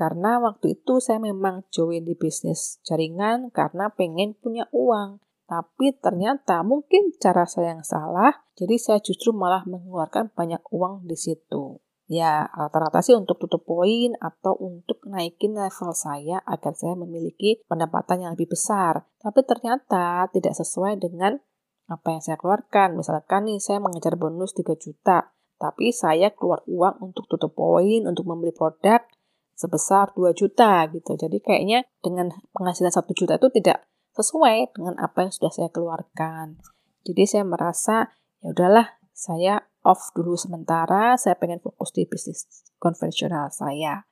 Karena 0.00 0.40
waktu 0.40 0.80
itu 0.80 0.96
saya 0.96 1.20
memang 1.20 1.68
join 1.68 2.08
di 2.08 2.16
bisnis 2.16 2.80
jaringan 2.88 3.52
karena 3.52 3.92
pengen 3.92 4.32
punya 4.32 4.64
uang. 4.72 5.20
Tapi 5.44 5.92
ternyata 6.00 6.64
mungkin 6.64 7.12
cara 7.20 7.44
saya 7.44 7.76
yang 7.76 7.84
salah, 7.84 8.48
jadi 8.56 8.80
saya 8.80 8.98
justru 9.04 9.36
malah 9.36 9.60
mengeluarkan 9.68 10.32
banyak 10.32 10.64
uang 10.72 11.04
di 11.04 11.20
situ. 11.20 11.84
Ya, 12.08 12.48
rata-rata 12.56 13.04
sih 13.04 13.12
untuk 13.12 13.36
tutup 13.44 13.68
poin 13.68 14.16
atau 14.24 14.56
untuk 14.56 15.04
naikin 15.04 15.52
level 15.52 15.92
saya 15.92 16.40
agar 16.48 16.72
saya 16.72 16.96
memiliki 16.96 17.60
pendapatan 17.68 18.24
yang 18.24 18.32
lebih 18.40 18.56
besar. 18.56 19.04
Tapi 19.20 19.44
ternyata 19.44 20.32
tidak 20.32 20.56
sesuai 20.56 20.96
dengan 20.96 21.44
apa 21.92 22.08
yang 22.08 22.24
saya 22.24 22.40
keluarkan. 22.40 22.96
Misalkan 22.96 23.52
nih 23.52 23.60
saya 23.60 23.84
mengejar 23.84 24.16
bonus 24.16 24.56
3 24.56 24.80
juta, 24.80 25.36
tapi 25.60 25.92
saya 25.92 26.32
keluar 26.32 26.64
uang 26.64 27.12
untuk 27.12 27.28
tutup 27.28 27.52
poin, 27.52 28.08
untuk 28.08 28.24
membeli 28.24 28.56
produk 28.56 29.04
sebesar 29.60 30.16
2 30.16 30.32
juta 30.32 30.88
gitu. 30.88 31.12
Jadi 31.20 31.44
kayaknya 31.44 31.84
dengan 32.00 32.32
penghasilan 32.56 32.88
1 32.88 33.04
juta 33.12 33.36
itu 33.36 33.48
tidak 33.60 33.84
sesuai 34.16 34.72
dengan 34.72 34.96
apa 34.96 35.28
yang 35.28 35.32
sudah 35.36 35.52
saya 35.52 35.68
keluarkan. 35.68 36.56
Jadi 37.04 37.22
saya 37.28 37.44
merasa 37.44 38.08
ya 38.40 38.56
udahlah 38.56 38.96
saya 39.12 39.60
off 39.84 40.16
dulu 40.16 40.32
sementara, 40.36 41.16
saya 41.20 41.36
pengen 41.36 41.60
fokus 41.60 41.92
di 41.92 42.08
bisnis 42.08 42.48
konvensional 42.80 43.52
saya. 43.52 44.08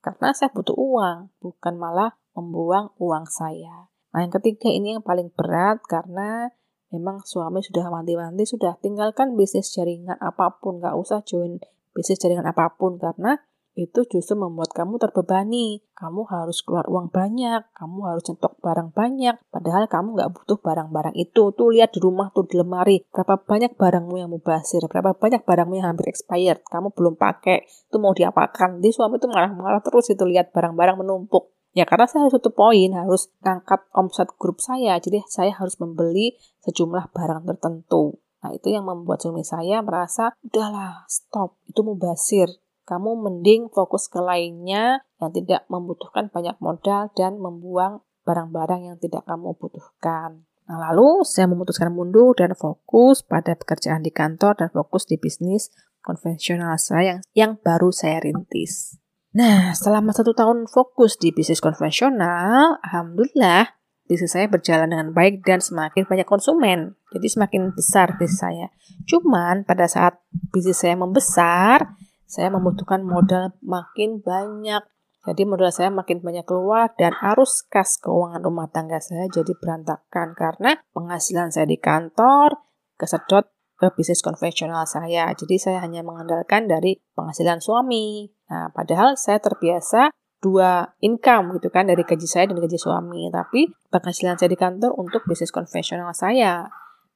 Karena 0.00 0.32
saya 0.32 0.52
butuh 0.52 0.76
uang, 0.76 1.32
bukan 1.40 1.76
malah 1.76 2.16
membuang 2.36 2.92
uang 2.96 3.28
saya. 3.28 3.88
Nah 4.12 4.20
yang 4.24 4.32
ketiga 4.32 4.68
ini 4.72 4.96
yang 4.96 5.04
paling 5.04 5.28
berat 5.32 5.80
karena 5.84 6.48
memang 6.90 7.22
suami 7.22 7.62
sudah 7.62 7.86
wanti-wanti 7.88 8.42
sudah 8.48 8.80
tinggalkan 8.80 9.36
bisnis 9.36 9.70
jaringan 9.72 10.16
apa 10.18 10.60
pun, 10.60 10.80
nggak 10.80 10.96
usah 10.96 11.20
join 11.24 11.60
bisnis 11.92 12.18
jaringan 12.18 12.48
apa 12.48 12.74
pun 12.74 12.96
karena 12.96 13.38
itu 13.80 14.04
justru 14.04 14.36
membuat 14.36 14.76
kamu 14.76 15.00
terbebani. 15.00 15.80
Kamu 15.96 16.28
harus 16.28 16.60
keluar 16.60 16.88
uang 16.88 17.08
banyak, 17.08 17.64
kamu 17.76 17.98
harus 18.08 18.24
cetok 18.24 18.56
barang 18.60 18.92
banyak, 18.96 19.36
padahal 19.52 19.84
kamu 19.88 20.16
nggak 20.16 20.30
butuh 20.32 20.58
barang-barang 20.60 21.16
itu. 21.16 21.52
Tuh 21.52 21.68
lihat 21.72 21.92
di 21.92 22.00
rumah 22.00 22.32
tuh 22.32 22.48
di 22.48 22.56
lemari, 22.56 23.04
berapa 23.12 23.40
banyak 23.40 23.76
barangmu 23.76 24.16
yang 24.16 24.32
mubasir, 24.32 24.80
berapa 24.88 25.16
banyak 25.16 25.44
barangmu 25.44 25.76
yang 25.76 25.92
hampir 25.92 26.08
expired, 26.08 26.64
kamu 26.68 26.92
belum 26.96 27.20
pakai, 27.20 27.64
itu 27.64 27.96
mau 28.00 28.16
diapakan. 28.16 28.80
Di 28.80 28.92
suami 28.92 29.20
itu 29.20 29.28
marah-marah 29.28 29.84
terus 29.84 30.08
itu 30.08 30.24
lihat 30.24 30.52
barang-barang 30.56 31.00
menumpuk. 31.04 31.52
Ya 31.70 31.86
karena 31.86 32.08
saya 32.10 32.26
harus 32.26 32.34
tutup 32.40 32.58
poin, 32.58 32.90
harus 32.96 33.30
ngangkat 33.44 33.86
omset 33.94 34.26
grup 34.40 34.58
saya, 34.58 34.98
jadi 34.98 35.22
saya 35.28 35.54
harus 35.54 35.78
membeli 35.78 36.34
sejumlah 36.66 37.14
barang 37.14 37.46
tertentu. 37.46 38.18
Nah 38.40 38.50
itu 38.56 38.72
yang 38.72 38.88
membuat 38.88 39.20
suami 39.20 39.44
saya 39.44 39.84
merasa, 39.84 40.32
udahlah 40.40 41.04
stop, 41.06 41.60
itu 41.68 41.84
mubasir 41.84 42.48
kamu 42.88 43.16
mending 43.20 43.70
fokus 43.70 44.10
ke 44.10 44.18
lainnya 44.18 45.04
yang 45.20 45.30
tidak 45.30 45.66
membutuhkan 45.68 46.32
banyak 46.32 46.56
modal 46.58 47.12
dan 47.14 47.38
membuang 47.38 48.02
barang-barang 48.24 48.92
yang 48.92 48.96
tidak 49.00 49.24
kamu 49.26 49.56
butuhkan. 49.56 50.44
Nah, 50.70 50.78
lalu 50.90 51.26
saya 51.26 51.50
memutuskan 51.50 51.90
mundur 51.90 52.30
dan 52.38 52.54
fokus 52.54 53.26
pada 53.26 53.58
pekerjaan 53.58 54.06
di 54.06 54.14
kantor 54.14 54.54
dan 54.54 54.68
fokus 54.70 55.02
di 55.02 55.18
bisnis 55.18 55.74
konvensional 55.98 56.78
saya 56.78 57.02
yang, 57.02 57.20
yang 57.34 57.52
baru 57.58 57.90
saya 57.90 58.22
rintis. 58.22 59.00
Nah, 59.34 59.74
selama 59.74 60.10
satu 60.10 60.34
tahun 60.34 60.66
fokus 60.66 61.18
di 61.18 61.30
bisnis 61.30 61.62
konvensional, 61.62 62.78
Alhamdulillah 62.82 63.78
bisnis 64.10 64.34
saya 64.34 64.50
berjalan 64.50 64.90
dengan 64.90 65.14
baik 65.14 65.46
dan 65.46 65.62
semakin 65.62 66.02
banyak 66.02 66.26
konsumen. 66.26 66.98
Jadi 67.14 67.26
semakin 67.30 67.70
besar 67.74 68.18
bisnis 68.18 68.42
saya. 68.42 68.66
Cuman 69.06 69.62
pada 69.62 69.86
saat 69.86 70.18
bisnis 70.50 70.82
saya 70.82 70.98
membesar, 70.98 71.94
saya 72.30 72.54
membutuhkan 72.54 73.02
modal 73.02 73.50
makin 73.58 74.22
banyak. 74.22 74.86
Jadi 75.26 75.42
modal 75.44 75.74
saya 75.74 75.90
makin 75.90 76.22
banyak 76.22 76.46
keluar 76.46 76.94
dan 76.96 77.12
arus 77.34 77.66
kas 77.66 77.98
keuangan 78.00 78.40
rumah 78.40 78.70
tangga 78.70 79.02
saya 79.02 79.28
jadi 79.28 79.52
berantakan 79.58 80.32
karena 80.32 80.80
penghasilan 80.96 81.52
saya 81.52 81.68
di 81.68 81.76
kantor 81.76 82.56
kesedot 82.96 83.50
ke 83.76 83.90
bisnis 83.98 84.24
konvensional 84.24 84.86
saya. 84.88 85.28
Jadi 85.32 85.56
saya 85.56 85.82
hanya 85.84 86.00
mengandalkan 86.06 86.70
dari 86.70 87.00
penghasilan 87.18 87.60
suami. 87.60 88.28
Nah, 88.48 88.72
padahal 88.72 89.20
saya 89.20 89.42
terbiasa 89.42 90.14
dua 90.40 90.96
income 91.04 91.60
gitu 91.60 91.68
kan 91.68 91.84
dari 91.84 92.00
gaji 92.04 92.24
saya 92.24 92.48
dan 92.48 92.60
gaji 92.60 92.76
suami. 92.76 93.28
Tapi 93.28 93.68
penghasilan 93.92 94.40
saya 94.40 94.48
di 94.48 94.56
kantor 94.60 94.96
untuk 94.96 95.24
bisnis 95.28 95.52
konvensional 95.52 96.12
saya. 96.16 96.68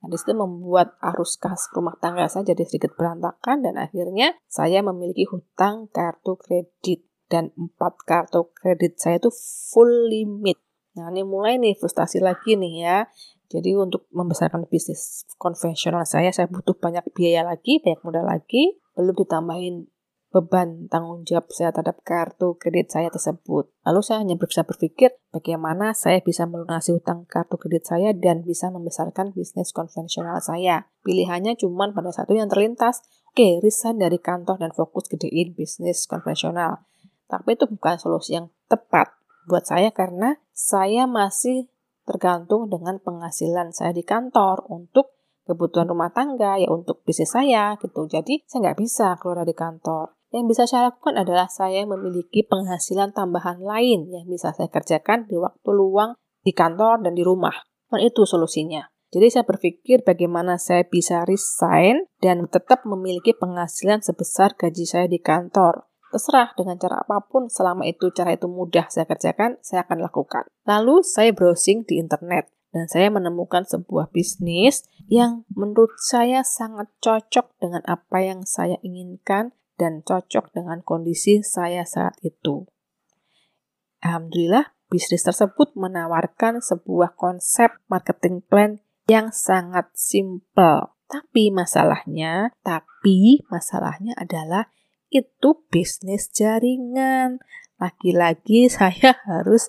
Nah, 0.05 0.13
di 0.13 0.37
membuat 0.37 1.01
arus 1.01 1.41
kas 1.41 1.73
rumah 1.73 1.97
tangga 1.97 2.29
saya 2.29 2.53
jadi 2.53 2.69
sedikit 2.69 2.93
berantakan 2.93 3.65
dan 3.65 3.81
akhirnya 3.81 4.37
saya 4.45 4.85
memiliki 4.85 5.25
hutang 5.25 5.89
kartu 5.89 6.37
kredit 6.37 7.09
dan 7.33 7.49
empat 7.57 8.05
kartu 8.05 8.53
kredit 8.53 9.01
saya 9.01 9.17
itu 9.17 9.33
full 9.73 10.13
limit. 10.13 10.61
Nah, 11.01 11.09
ini 11.09 11.25
mulai 11.25 11.57
nih 11.57 11.73
frustasi 11.81 12.21
lagi 12.21 12.53
nih 12.53 12.85
ya. 12.85 12.99
Jadi 13.49 13.73
untuk 13.81 14.05
membesarkan 14.13 14.69
bisnis 14.69 15.25
konvensional 15.41 16.05
saya, 16.05 16.29
saya 16.37 16.53
butuh 16.53 16.77
banyak 16.77 17.09
biaya 17.17 17.41
lagi, 17.41 17.81
banyak 17.81 18.05
modal 18.05 18.29
lagi, 18.29 18.77
belum 18.93 19.17
ditambahin 19.17 19.89
beban 20.35 20.91
tanggung 20.91 21.23
jawab 21.23 21.47
saya 21.55 21.71
terhadap 21.71 22.03
kartu 22.03 22.59
kredit 22.59 22.91
saya 22.91 23.07
tersebut. 23.07 23.71
Lalu 23.87 24.01
saya 24.03 24.27
hanya 24.27 24.35
bisa 24.35 24.67
berpikir 24.67 25.15
bagaimana 25.31 25.95
saya 25.95 26.19
bisa 26.19 26.43
melunasi 26.51 26.91
hutang 26.91 27.23
kartu 27.31 27.55
kredit 27.55 27.87
saya 27.87 28.11
dan 28.11 28.43
bisa 28.43 28.67
membesarkan 28.75 29.31
bisnis 29.31 29.71
konvensional 29.71 30.43
saya. 30.43 30.91
Pilihannya 31.07 31.55
cuma 31.55 31.87
pada 31.95 32.11
satu 32.11 32.35
yang 32.35 32.51
terlintas, 32.51 33.07
oke, 33.31 33.63
resign 33.63 34.03
dari 34.03 34.19
kantor 34.19 34.59
dan 34.59 34.75
fokus 34.75 35.07
gedein 35.07 35.55
bisnis 35.55 36.11
konvensional. 36.11 36.83
Tapi 37.31 37.55
itu 37.55 37.71
bukan 37.71 37.95
solusi 38.03 38.35
yang 38.35 38.51
tepat 38.67 39.15
buat 39.47 39.63
saya 39.63 39.95
karena 39.95 40.43
saya 40.51 41.07
masih 41.07 41.71
tergantung 42.03 42.67
dengan 42.67 42.99
penghasilan 42.99 43.71
saya 43.71 43.95
di 43.95 44.03
kantor 44.03 44.67
untuk 44.67 45.15
kebutuhan 45.45 45.89
rumah 45.89 46.09
tangga 46.11 46.57
ya 46.57 46.69
untuk 46.73 47.05
bisnis 47.05 47.33
saya 47.33 47.77
gitu. 47.79 48.09
Jadi 48.09 48.43
saya 48.49 48.69
nggak 48.69 48.79
bisa 48.81 49.15
keluar 49.21 49.45
dari 49.45 49.55
kantor. 49.55 50.17
Yang 50.35 50.45
bisa 50.51 50.63
saya 50.67 50.91
lakukan 50.91 51.15
adalah 51.15 51.47
saya 51.47 51.87
memiliki 51.87 52.43
penghasilan 52.43 53.15
tambahan 53.15 53.63
lain 53.63 54.11
yang 54.11 54.27
bisa 54.27 54.51
saya 54.51 54.67
kerjakan 54.67 55.31
di 55.31 55.39
waktu 55.39 55.71
luang 55.71 56.19
di 56.43 56.51
kantor 56.51 57.07
dan 57.07 57.15
di 57.15 57.23
rumah. 57.23 57.55
Dan 57.87 58.03
itu 58.03 58.27
solusinya. 58.27 58.91
Jadi 59.15 59.31
saya 59.31 59.47
berpikir 59.47 60.03
bagaimana 60.03 60.59
saya 60.59 60.83
bisa 60.91 61.23
resign 61.23 62.11
dan 62.19 62.51
tetap 62.51 62.83
memiliki 62.83 63.31
penghasilan 63.31 64.03
sebesar 64.03 64.59
gaji 64.59 64.83
saya 64.83 65.07
di 65.07 65.23
kantor. 65.23 65.87
Terserah 66.11 66.51
dengan 66.59 66.83
cara 66.83 67.07
apa 67.07 67.23
pun, 67.23 67.47
selama 67.47 67.87
itu 67.87 68.11
cara 68.11 68.35
itu 68.35 68.51
mudah 68.51 68.91
saya 68.91 69.07
kerjakan, 69.07 69.63
saya 69.63 69.87
akan 69.87 70.03
lakukan. 70.03 70.51
Lalu 70.67 71.07
saya 71.07 71.31
browsing 71.31 71.87
di 71.87 72.03
internet 72.03 72.51
dan 72.75 72.91
saya 72.91 73.07
menemukan 73.07 73.63
sebuah 73.63 74.11
bisnis 74.11 74.83
yang 75.07 75.47
menurut 75.55 75.95
saya 76.03 76.43
sangat 76.43 76.91
cocok 76.99 77.55
dengan 77.63 77.87
apa 77.87 78.19
yang 78.19 78.43
saya 78.43 78.83
inginkan 78.83 79.55
dan 79.75 80.03
cocok 80.07 80.55
dengan 80.55 80.81
kondisi 80.81 81.43
saya 81.43 81.83
saat 81.87 82.19
itu. 82.23 82.67
Alhamdulillah, 84.05 84.77
bisnis 84.93 85.25
tersebut 85.25 85.73
menawarkan 85.75 86.61
sebuah 86.61 87.17
konsep 87.17 87.73
marketing 87.89 88.45
plan 88.45 88.85
yang 89.09 89.33
sangat 89.33 89.89
simple. 89.97 90.93
Tapi 91.09 91.53
masalahnya, 91.53 92.53
tapi 92.65 93.45
masalahnya 93.49 94.17
adalah 94.17 94.69
itu 95.13 95.63
bisnis 95.71 96.29
jaringan. 96.33 97.41
Lagi-lagi 97.79 98.67
saya 98.69 99.17
harus 99.31 99.69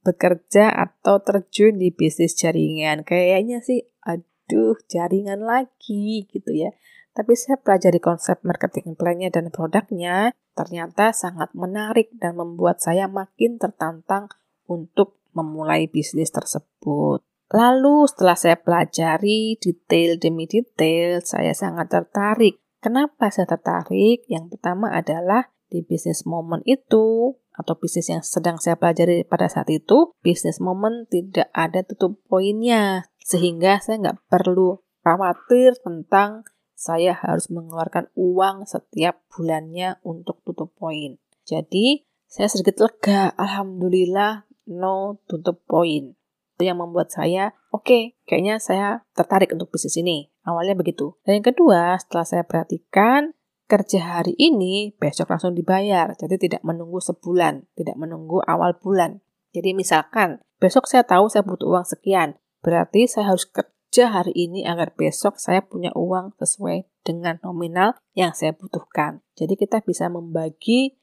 bekerja 0.00 0.72
atau 0.72 1.20
terjun 1.20 1.76
di 1.76 1.92
bisnis 1.92 2.32
jaringan. 2.34 3.04
Kayaknya 3.04 3.60
sih 3.60 3.84
waduh 4.02 4.78
jaringan 4.88 5.44
lagi 5.44 6.26
gitu 6.26 6.50
ya. 6.50 6.72
Tapi 7.10 7.34
saya 7.34 7.58
pelajari 7.58 7.98
konsep 7.98 8.38
marketing 8.46 8.94
plan-nya 8.94 9.34
dan 9.34 9.50
produknya, 9.50 10.30
ternyata 10.54 11.10
sangat 11.10 11.50
menarik 11.58 12.14
dan 12.16 12.38
membuat 12.38 12.78
saya 12.78 13.10
makin 13.10 13.58
tertantang 13.58 14.30
untuk 14.70 15.18
memulai 15.34 15.90
bisnis 15.90 16.30
tersebut. 16.30 17.22
Lalu 17.50 18.06
setelah 18.06 18.38
saya 18.38 18.56
pelajari 18.62 19.58
detail 19.58 20.22
demi 20.22 20.46
detail, 20.46 21.18
saya 21.26 21.50
sangat 21.50 21.90
tertarik. 21.90 22.62
Kenapa 22.78 23.26
saya 23.34 23.50
tertarik? 23.50 24.22
Yang 24.30 24.54
pertama 24.54 24.94
adalah 24.94 25.50
di 25.66 25.82
bisnis 25.82 26.22
momen 26.22 26.62
itu 26.62 27.34
atau 27.50 27.74
bisnis 27.76 28.06
yang 28.08 28.22
sedang 28.22 28.56
saya 28.62 28.78
pelajari 28.78 29.26
pada 29.26 29.50
saat 29.50 29.66
itu, 29.68 30.14
bisnis 30.22 30.62
momen 30.62 31.10
tidak 31.10 31.50
ada 31.50 31.82
tutup 31.82 32.22
poinnya. 32.30 33.10
Sehingga 33.18 33.82
saya 33.82 33.98
nggak 33.98 34.30
perlu 34.30 34.78
khawatir 35.02 35.74
tentang 35.82 36.46
saya 36.80 37.12
harus 37.12 37.52
mengeluarkan 37.52 38.08
uang 38.16 38.64
setiap 38.64 39.20
bulannya 39.28 40.00
untuk 40.00 40.40
tutup 40.48 40.72
poin. 40.80 41.20
Jadi, 41.44 42.08
saya 42.24 42.48
sedikit 42.48 42.80
lega, 42.80 43.36
alhamdulillah 43.36 44.48
no 44.72 45.20
tutup 45.28 45.60
poin. 45.68 46.16
Itu 46.56 46.62
yang 46.64 46.80
membuat 46.80 47.12
saya, 47.12 47.52
oke, 47.68 47.84
okay, 47.84 48.02
kayaknya 48.24 48.56
saya 48.56 49.04
tertarik 49.12 49.52
untuk 49.52 49.68
bisnis 49.68 50.00
ini. 50.00 50.32
Awalnya 50.40 50.72
begitu. 50.72 51.20
Dan 51.20 51.44
yang 51.44 51.52
kedua, 51.52 52.00
setelah 52.00 52.24
saya 52.24 52.44
perhatikan, 52.48 53.36
kerja 53.68 54.00
hari 54.00 54.32
ini, 54.40 54.96
besok 54.96 55.36
langsung 55.36 55.52
dibayar. 55.52 56.16
Jadi 56.16 56.48
tidak 56.48 56.64
menunggu 56.64 56.96
sebulan, 57.04 57.68
tidak 57.76 58.00
menunggu 58.00 58.40
awal 58.48 58.72
bulan. 58.80 59.20
Jadi 59.52 59.76
misalkan, 59.76 60.40
besok 60.56 60.88
saya 60.88 61.04
tahu 61.04 61.28
saya 61.28 61.44
butuh 61.44 61.76
uang 61.76 61.84
sekian. 61.84 62.40
Berarti 62.64 63.04
saya 63.04 63.32
harus 63.32 63.44
kerja 63.90 64.22
hari 64.22 64.30
ini 64.38 64.62
agar 64.62 64.94
besok 64.94 65.42
saya 65.42 65.66
punya 65.66 65.90
uang 65.98 66.38
sesuai 66.38 66.86
dengan 67.02 67.42
nominal 67.42 67.98
yang 68.14 68.30
saya 68.30 68.54
butuhkan. 68.54 69.18
Jadi 69.34 69.58
kita 69.58 69.82
bisa 69.82 70.06
membagi 70.06 70.94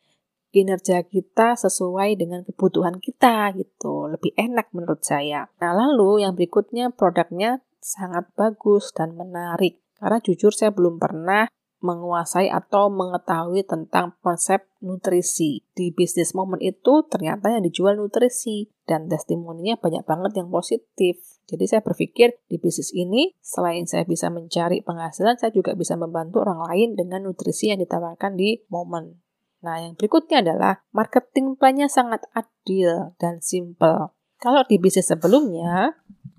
kinerja 0.56 1.04
kita 1.04 1.60
sesuai 1.60 2.16
dengan 2.16 2.48
kebutuhan 2.48 3.04
kita 3.04 3.52
gitu. 3.60 4.08
Lebih 4.08 4.32
enak 4.40 4.72
menurut 4.72 5.04
saya. 5.04 5.52
Nah, 5.60 5.76
lalu 5.76 6.24
yang 6.24 6.40
berikutnya 6.40 6.96
produknya 6.96 7.60
sangat 7.84 8.32
bagus 8.40 8.96
dan 8.96 9.20
menarik. 9.20 9.84
Karena 10.00 10.24
jujur 10.24 10.56
saya 10.56 10.72
belum 10.72 10.96
pernah 10.96 11.52
menguasai 11.80 12.50
atau 12.50 12.90
mengetahui 12.90 13.66
tentang 13.66 14.18
konsep 14.26 14.66
nutrisi. 14.82 15.66
Di 15.74 15.94
bisnis 15.94 16.34
momen 16.34 16.58
itu 16.62 17.06
ternyata 17.06 17.54
yang 17.54 17.64
dijual 17.66 17.98
nutrisi 17.98 18.70
dan 18.90 19.06
testimoninya 19.12 19.78
banyak 19.78 20.04
banget 20.06 20.32
yang 20.42 20.50
positif. 20.50 21.22
Jadi 21.48 21.64
saya 21.70 21.82
berpikir 21.86 22.44
di 22.52 22.60
bisnis 22.60 22.92
ini 22.92 23.38
selain 23.40 23.88
saya 23.88 24.04
bisa 24.04 24.28
mencari 24.28 24.84
penghasilan, 24.84 25.40
saya 25.40 25.54
juga 25.54 25.78
bisa 25.78 25.96
membantu 25.96 26.44
orang 26.44 26.66
lain 26.68 27.00
dengan 27.00 27.24
nutrisi 27.24 27.72
yang 27.72 27.80
ditawarkan 27.80 28.36
di 28.36 28.68
momen. 28.68 29.24
Nah, 29.64 29.82
yang 29.82 29.98
berikutnya 29.98 30.46
adalah 30.46 30.86
marketing 30.94 31.58
plan-nya 31.58 31.90
sangat 31.90 32.22
adil 32.36 33.18
dan 33.18 33.42
simple. 33.42 34.14
Kalau 34.38 34.62
di 34.70 34.78
bisnis 34.78 35.10
sebelumnya, 35.10 35.98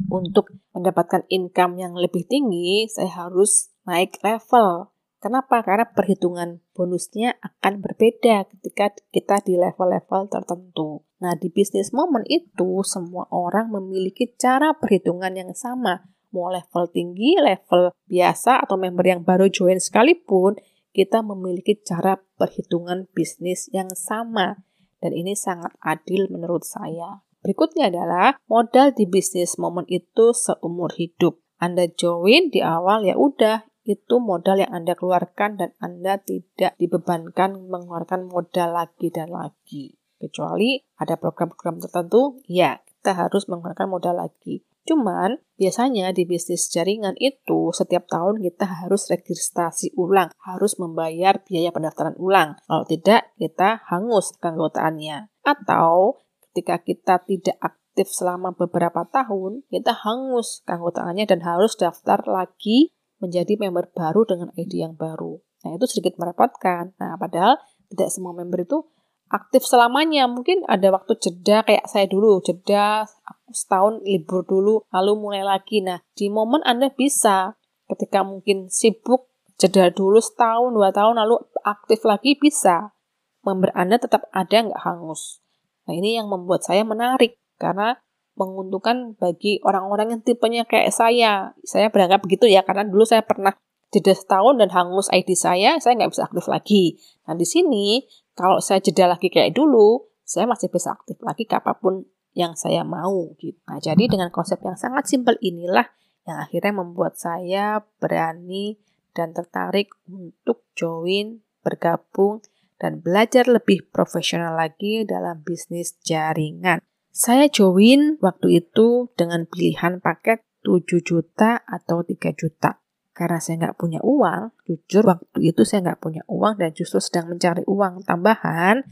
untuk 0.09 0.55
mendapatkan 0.73 1.27
income 1.29 1.83
yang 1.83 1.93
lebih 1.99 2.25
tinggi, 2.25 2.87
saya 2.89 3.27
harus 3.27 3.75
naik 3.85 4.17
level 4.23 4.95
Kenapa? 5.19 5.67
Karena 5.67 5.91
perhitungan 5.91 6.63
bonusnya 6.79 7.35
akan 7.43 7.83
berbeda 7.83 8.47
ketika 8.55 8.95
kita 9.11 9.43
di 9.43 9.59
level-level 9.59 10.31
tertentu. 10.31 11.03
Nah, 11.19 11.35
di 11.35 11.51
bisnis 11.51 11.91
momen 11.91 12.23
itu 12.31 12.87
semua 12.87 13.27
orang 13.35 13.75
memiliki 13.75 14.31
cara 14.39 14.79
perhitungan 14.79 15.35
yang 15.35 15.51
sama. 15.59 16.07
Mau 16.31 16.55
level 16.55 16.87
tinggi, 16.95 17.35
level 17.35 17.91
biasa, 18.07 18.63
atau 18.63 18.79
member 18.79 19.03
yang 19.03 19.27
baru 19.27 19.51
join 19.51 19.83
sekalipun, 19.83 20.55
kita 20.95 21.27
memiliki 21.27 21.75
cara 21.83 22.23
perhitungan 22.39 23.11
bisnis 23.11 23.67
yang 23.75 23.91
sama. 23.91 24.63
Dan 25.03 25.15
ini 25.15 25.35
sangat 25.35 25.75
adil 25.83 26.31
menurut 26.31 26.63
saya. 26.63 27.27
Berikutnya 27.43 27.91
adalah 27.91 28.39
modal 28.51 28.95
di 28.95 29.07
bisnis 29.07 29.59
momen 29.59 29.87
itu 29.91 30.35
seumur 30.35 30.95
hidup. 30.95 31.39
Anda 31.59 31.91
join 31.91 32.51
di 32.55 32.63
awal 32.63 33.03
ya 33.07 33.19
udah 33.19 33.67
itu 33.89 34.21
modal 34.21 34.61
yang 34.61 34.85
Anda 34.85 34.93
keluarkan 34.93 35.57
dan 35.57 35.73
Anda 35.81 36.21
tidak 36.21 36.77
dibebankan 36.77 37.57
mengeluarkan 37.73 38.29
modal 38.29 38.77
lagi 38.77 39.09
dan 39.09 39.33
lagi. 39.33 39.97
Kecuali 40.21 40.77
ada 41.01 41.17
program-program 41.17 41.81
tertentu, 41.81 42.45
ya 42.45 42.85
kita 42.85 43.17
harus 43.17 43.49
mengeluarkan 43.49 43.89
modal 43.89 44.21
lagi. 44.21 44.61
Cuman 44.85 45.41
biasanya 45.57 46.13
di 46.13 46.29
bisnis 46.29 46.69
jaringan 46.69 47.17
itu 47.17 47.73
setiap 47.73 48.05
tahun 48.09 48.45
kita 48.45 48.85
harus 48.85 49.09
registrasi 49.09 49.97
ulang, 49.97 50.33
harus 50.45 50.77
membayar 50.77 51.41
biaya 51.45 51.73
pendaftaran 51.73 52.17
ulang. 52.21 52.61
Kalau 52.69 52.85
tidak, 52.85 53.33
kita 53.41 53.85
hangus 53.89 54.37
keanggotaannya. 54.41 55.33
Atau 55.45 56.25
ketika 56.51 56.81
kita 56.81 57.15
tidak 57.25 57.57
aktif 57.61 58.09
selama 58.09 58.57
beberapa 58.57 59.05
tahun, 59.09 59.65
kita 59.69 59.93
hangus 59.93 60.65
keanggotaannya 60.65 61.25
dan 61.29 61.41
harus 61.45 61.77
daftar 61.77 62.25
lagi 62.25 62.93
menjadi 63.19 63.59
member 63.59 63.91
baru 63.95 64.25
dengan 64.27 64.49
ID 64.55 64.83
yang 64.83 64.95
baru. 64.95 65.39
Nah, 65.67 65.75
itu 65.75 65.85
sedikit 65.91 66.19
merepotkan. 66.19 66.95
Nah, 67.03 67.19
padahal 67.19 67.59
tidak 67.91 68.09
semua 68.15 68.35
member 68.35 68.63
itu 68.63 68.87
aktif 69.29 69.67
selamanya. 69.67 70.31
Mungkin 70.31 70.65
ada 70.71 70.89
waktu 70.95 71.19
jeda 71.19 71.67
kayak 71.67 71.87
saya 71.91 72.07
dulu, 72.07 72.41
jeda 72.41 73.05
setahun 73.51 74.01
libur 74.05 74.45
dulu, 74.47 74.87
lalu 74.95 75.13
mulai 75.19 75.43
lagi. 75.45 75.83
Nah, 75.83 76.01
di 76.15 76.31
momen 76.31 76.63
Anda 76.65 76.93
bisa 76.95 77.59
ketika 77.89 78.23
mungkin 78.23 78.71
sibuk 78.71 79.29
jeda 79.59 79.91
dulu 79.91 80.23
setahun, 80.23 80.71
dua 80.71 80.95
tahun, 80.95 81.19
lalu 81.19 81.43
aktif 81.67 82.05
lagi 82.07 82.39
bisa. 82.39 82.95
Member 83.43 83.71
Anda 83.75 83.99
tetap 83.99 84.27
ada 84.35 84.67
nggak 84.67 84.83
hangus. 84.83 85.43
Nah, 85.89 85.97
ini 85.97 86.21
yang 86.21 86.29
membuat 86.29 86.63
saya 86.63 86.85
menarik 86.85 87.41
karena 87.57 87.97
menguntungkan 88.39 89.19
bagi 89.19 89.59
orang-orang 89.67 90.15
yang 90.15 90.23
tipenya 90.23 90.63
kayak 90.65 90.95
saya. 90.95 91.53
Saya 91.67 91.91
berangkat 91.91 92.23
begitu 92.23 92.47
ya, 92.47 92.63
karena 92.63 92.87
dulu 92.87 93.03
saya 93.03 93.27
pernah 93.27 93.53
jeda 93.91 94.15
setahun 94.15 94.61
dan 94.61 94.71
hangus 94.71 95.09
ID 95.11 95.35
saya, 95.35 95.77
saya 95.83 95.99
nggak 95.99 96.13
bisa 96.15 96.23
aktif 96.29 96.47
lagi. 96.47 96.85
Nah 97.27 97.35
di 97.35 97.47
sini, 97.49 98.07
kalau 98.37 98.63
saya 98.63 98.79
jeda 98.79 99.11
lagi 99.11 99.33
kayak 99.33 99.57
dulu, 99.57 100.07
saya 100.23 100.45
masih 100.45 100.69
bisa 100.69 100.93
aktif 100.95 101.19
lagi 101.25 101.49
kapan 101.49 101.77
pun 101.81 101.95
yang 102.37 102.53
saya 102.55 102.85
mau. 102.85 103.33
Gitu. 103.41 103.59
Nah 103.65 103.81
jadi 103.81 104.05
dengan 104.07 104.29
konsep 104.29 104.61
yang 104.61 104.77
sangat 104.77 105.09
simpel 105.09 105.35
inilah 105.41 105.89
yang 106.29 106.39
akhirnya 106.45 106.85
membuat 106.85 107.17
saya 107.17 107.81
berani 107.97 108.77
dan 109.17 109.33
tertarik 109.33 109.89
untuk 110.07 110.69
join, 110.77 111.41
bergabung, 111.65 112.45
dan 112.79 113.03
belajar 113.03 113.49
lebih 113.49 113.91
profesional 113.91 114.55
lagi 114.55 115.03
dalam 115.03 115.43
bisnis 115.43 115.99
jaringan. 116.05 116.85
Saya 117.11 117.51
join 117.51 118.17
waktu 118.23 118.63
itu 118.65 119.11
dengan 119.19 119.49
pilihan 119.49 119.99
paket 119.99 120.45
7 120.63 121.01
juta 121.03 121.63
atau 121.65 122.05
3 122.05 122.35
juta. 122.37 122.79
Karena 123.17 123.43
saya 123.43 123.67
nggak 123.67 123.79
punya 123.83 123.99
uang, 124.07 124.55
jujur 124.63 125.03
waktu 125.03 125.51
itu 125.51 125.67
saya 125.67 125.91
nggak 125.91 125.99
punya 125.99 126.23
uang 126.31 126.55
dan 126.63 126.71
justru 126.71 127.03
sedang 127.03 127.27
mencari 127.35 127.67
uang 127.67 128.07
tambahan, 128.07 128.87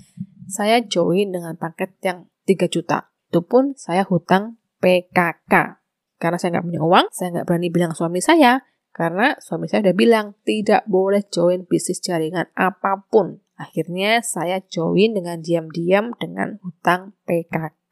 saya 0.50 0.82
join 0.82 1.30
dengan 1.30 1.54
paket 1.54 1.94
yang 2.02 2.26
3 2.42 2.66
juta. 2.66 3.06
Itu 3.30 3.46
pun 3.46 3.78
saya 3.78 4.02
hutang 4.02 4.58
PKK. 4.82 5.78
Karena 6.18 6.36
saya 6.42 6.58
nggak 6.58 6.66
punya 6.66 6.82
uang, 6.82 7.06
saya 7.14 7.28
nggak 7.38 7.46
berani 7.46 7.68
bilang 7.70 7.92
suami 7.94 8.18
saya. 8.18 8.66
Karena 8.90 9.36
suami 9.38 9.68
saya 9.68 9.92
udah 9.92 9.96
bilang, 9.96 10.26
tidak 10.42 10.88
boleh 10.88 11.22
join 11.28 11.68
bisnis 11.68 12.00
jaringan 12.00 12.48
apa 12.56 13.04
pun. 13.06 13.44
Akhirnya 13.60 14.24
saya 14.24 14.58
join 14.64 15.12
dengan 15.12 15.44
diam-diam 15.44 16.16
dengan 16.16 16.56
hutang 16.64 17.14
PKK. 17.28 17.85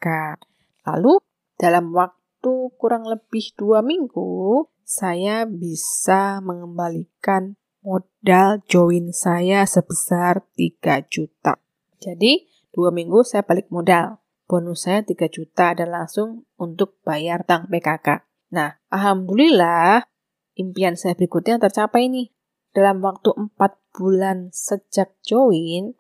Lalu 0.85 1.21
dalam 1.57 1.95
waktu 1.97 2.75
kurang 2.77 3.09
lebih 3.09 3.57
dua 3.57 3.81
minggu, 3.81 4.69
saya 4.85 5.49
bisa 5.49 6.45
mengembalikan 6.45 7.57
modal 7.81 8.61
join 8.69 9.13
saya 9.13 9.65
sebesar 9.65 10.45
3 10.57 11.05
juta. 11.09 11.61
Jadi, 12.01 12.45
dua 12.73 12.93
minggu 12.93 13.25
saya 13.25 13.45
balik 13.45 13.73
modal. 13.73 14.21
Bonus 14.45 14.85
saya 14.85 15.01
3 15.01 15.25
juta 15.33 15.73
dan 15.73 15.89
langsung 15.89 16.45
untuk 16.61 17.01
bayar 17.01 17.49
tang 17.49 17.65
PKK. 17.69 18.29
Nah, 18.53 18.77
Alhamdulillah, 18.93 20.05
impian 20.57 21.01
saya 21.01 21.17
berikutnya 21.17 21.57
tercapai 21.57 22.13
nih. 22.13 22.29
Dalam 22.77 23.01
waktu 23.01 23.33
4 23.33 23.57
bulan 23.97 24.53
sejak 24.53 25.17
join, 25.25 25.97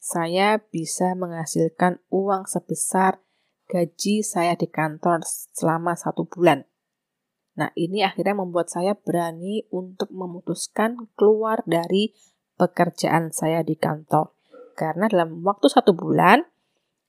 saya 0.00 0.56
bisa 0.56 1.12
menghasilkan 1.12 2.00
uang 2.08 2.48
sebesar 2.48 3.20
gaji 3.70 4.24
saya 4.24 4.58
di 4.58 4.66
kantor 4.66 5.22
selama 5.54 5.94
satu 5.94 6.26
bulan. 6.26 6.66
Nah, 7.52 7.68
ini 7.76 8.00
akhirnya 8.00 8.32
membuat 8.32 8.72
saya 8.72 8.96
berani 8.96 9.68
untuk 9.68 10.08
memutuskan 10.08 11.12
keluar 11.18 11.60
dari 11.68 12.16
pekerjaan 12.56 13.28
saya 13.28 13.60
di 13.60 13.76
kantor. 13.76 14.32
Karena 14.72 15.04
dalam 15.08 15.44
waktu 15.44 15.68
satu 15.68 15.92
bulan, 15.92 16.48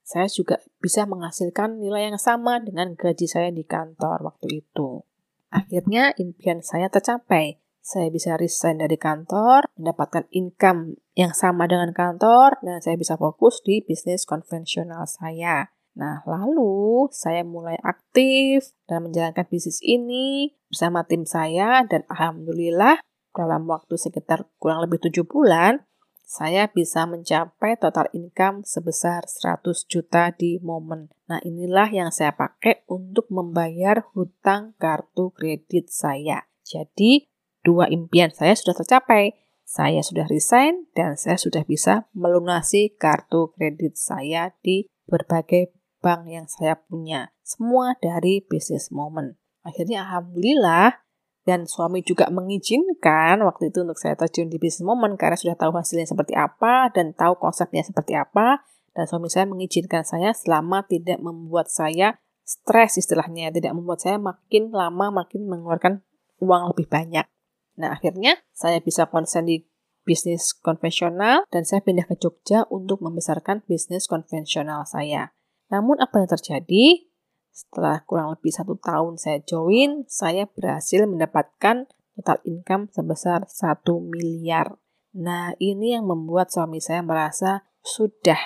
saya 0.03 0.27
juga 0.27 0.59
bisa 0.83 1.07
menghasilkan 1.07 1.79
nilai 1.79 2.11
yang 2.11 2.19
sama 2.19 2.59
dengan 2.59 2.91
gaji 2.99 3.23
saya 3.23 3.49
di 3.55 3.63
kantor 3.63 4.19
waktu 4.27 4.67
itu. 4.67 5.07
Akhirnya 5.47 6.11
impian 6.19 6.59
saya 6.59 6.91
tercapai. 6.91 7.63
Saya 7.83 8.07
bisa 8.07 8.39
resign 8.39 8.79
dari 8.79 8.95
kantor, 8.95 9.67
mendapatkan 9.75 10.27
income 10.31 10.95
yang 11.19 11.35
sama 11.35 11.67
dengan 11.67 11.91
kantor, 11.91 12.55
dan 12.63 12.79
saya 12.79 12.95
bisa 12.95 13.19
fokus 13.19 13.59
di 13.59 13.83
bisnis 13.83 14.23
konvensional 14.23 15.03
saya. 15.03 15.71
Nah, 15.93 16.25
lalu 16.25 17.05
saya 17.13 17.45
mulai 17.45 17.77
aktif 17.85 18.73
dalam 18.89 19.09
menjalankan 19.09 19.45
bisnis 19.45 19.77
ini 19.85 20.57
bersama 20.65 21.05
tim 21.05 21.21
saya 21.21 21.85
dan 21.85 22.01
alhamdulillah 22.09 22.97
dalam 23.33 23.65
waktu 23.69 23.97
sekitar 23.97 24.49
kurang 24.57 24.85
lebih 24.85 25.01
tujuh 25.09 25.25
bulan, 25.25 25.85
saya 26.23 26.65
bisa 26.65 27.05
mencapai 27.05 27.77
total 27.77 28.09
income 28.09 28.65
sebesar 28.65 29.21
100 29.29 29.85
juta 29.85 30.33
di 30.33 30.57
momen. 30.65 31.13
Nah, 31.29 31.37
inilah 31.45 31.93
yang 31.93 32.09
saya 32.09 32.33
pakai 32.33 32.85
untuk 32.89 33.29
membayar 33.29 34.01
hutang 34.17 34.73
kartu 34.81 35.29
kredit 35.29 35.93
saya. 35.93 36.49
Jadi, 36.65 37.29
dua 37.61 37.85
impian 37.93 38.33
saya 38.33 38.57
sudah 38.57 38.81
tercapai. 38.81 39.37
Saya 39.61 40.01
sudah 40.01 40.25
resign 40.25 40.89
dan 40.97 41.17
saya 41.17 41.37
sudah 41.37 41.65
bisa 41.65 42.09
melunasi 42.17 42.93
kartu 42.97 43.53
kredit 43.53 43.97
saya 43.97 44.53
di 44.61 44.89
berbagai 45.05 45.82
bank 46.03 46.27
yang 46.27 46.45
saya 46.51 46.75
punya. 46.75 47.31
Semua 47.47 47.95
dari 48.03 48.43
bisnis 48.43 48.91
moment. 48.91 49.39
Akhirnya 49.63 50.03
alhamdulillah 50.03 50.99
dan 51.43 51.67
suami 51.67 52.03
juga 52.03 52.31
mengizinkan 52.31 53.39
waktu 53.43 53.71
itu 53.71 53.83
untuk 53.83 53.99
saya 53.99 54.15
terjun 54.15 54.47
di 54.47 54.59
bisnis 54.59 54.83
moment 54.83 55.15
karena 55.19 55.35
sudah 55.35 55.55
tahu 55.59 55.75
hasilnya 55.75 56.07
seperti 56.07 56.35
apa 56.35 56.91
dan 56.91 57.11
tahu 57.11 57.35
konsepnya 57.35 57.83
seperti 57.83 58.15
apa 58.15 58.63
dan 58.95 59.03
suami 59.07 59.27
saya 59.27 59.43
mengizinkan 59.43 60.07
saya 60.07 60.31
selama 60.31 60.87
tidak 60.87 61.19
membuat 61.19 61.67
saya 61.67 62.15
stres 62.47 62.95
istilahnya 62.95 63.51
tidak 63.51 63.75
membuat 63.75 63.99
saya 63.99 64.15
makin 64.15 64.71
lama 64.71 65.23
makin 65.23 65.43
mengeluarkan 65.47 66.03
uang 66.39 66.71
lebih 66.71 66.87
banyak 66.87 67.27
nah 67.75 67.91
akhirnya 67.91 68.39
saya 68.55 68.79
bisa 68.79 69.11
konsen 69.11 69.43
di 69.43 69.67
bisnis 70.07 70.55
konvensional 70.55 71.43
dan 71.51 71.67
saya 71.67 71.83
pindah 71.83 72.07
ke 72.07 72.15
Jogja 72.19 72.67
untuk 72.71 73.03
membesarkan 73.03 73.67
bisnis 73.67 74.07
konvensional 74.07 74.87
saya 74.87 75.35
namun 75.73 75.97
apa 75.97 76.21
yang 76.21 76.29
terjadi? 76.29 77.09
Setelah 77.49 78.05
kurang 78.05 78.37
lebih 78.37 78.53
satu 78.53 78.77
tahun 78.77 79.17
saya 79.17 79.41
join, 79.41 80.05
saya 80.05 80.45
berhasil 80.45 81.09
mendapatkan 81.09 81.89
total 82.13 82.37
income 82.45 82.93
sebesar 82.93 83.49
1 83.49 83.81
miliar. 84.13 84.77
Nah, 85.17 85.57
ini 85.57 85.97
yang 85.97 86.05
membuat 86.05 86.53
suami 86.53 86.77
saya 86.77 87.01
merasa, 87.01 87.65
sudah, 87.81 88.37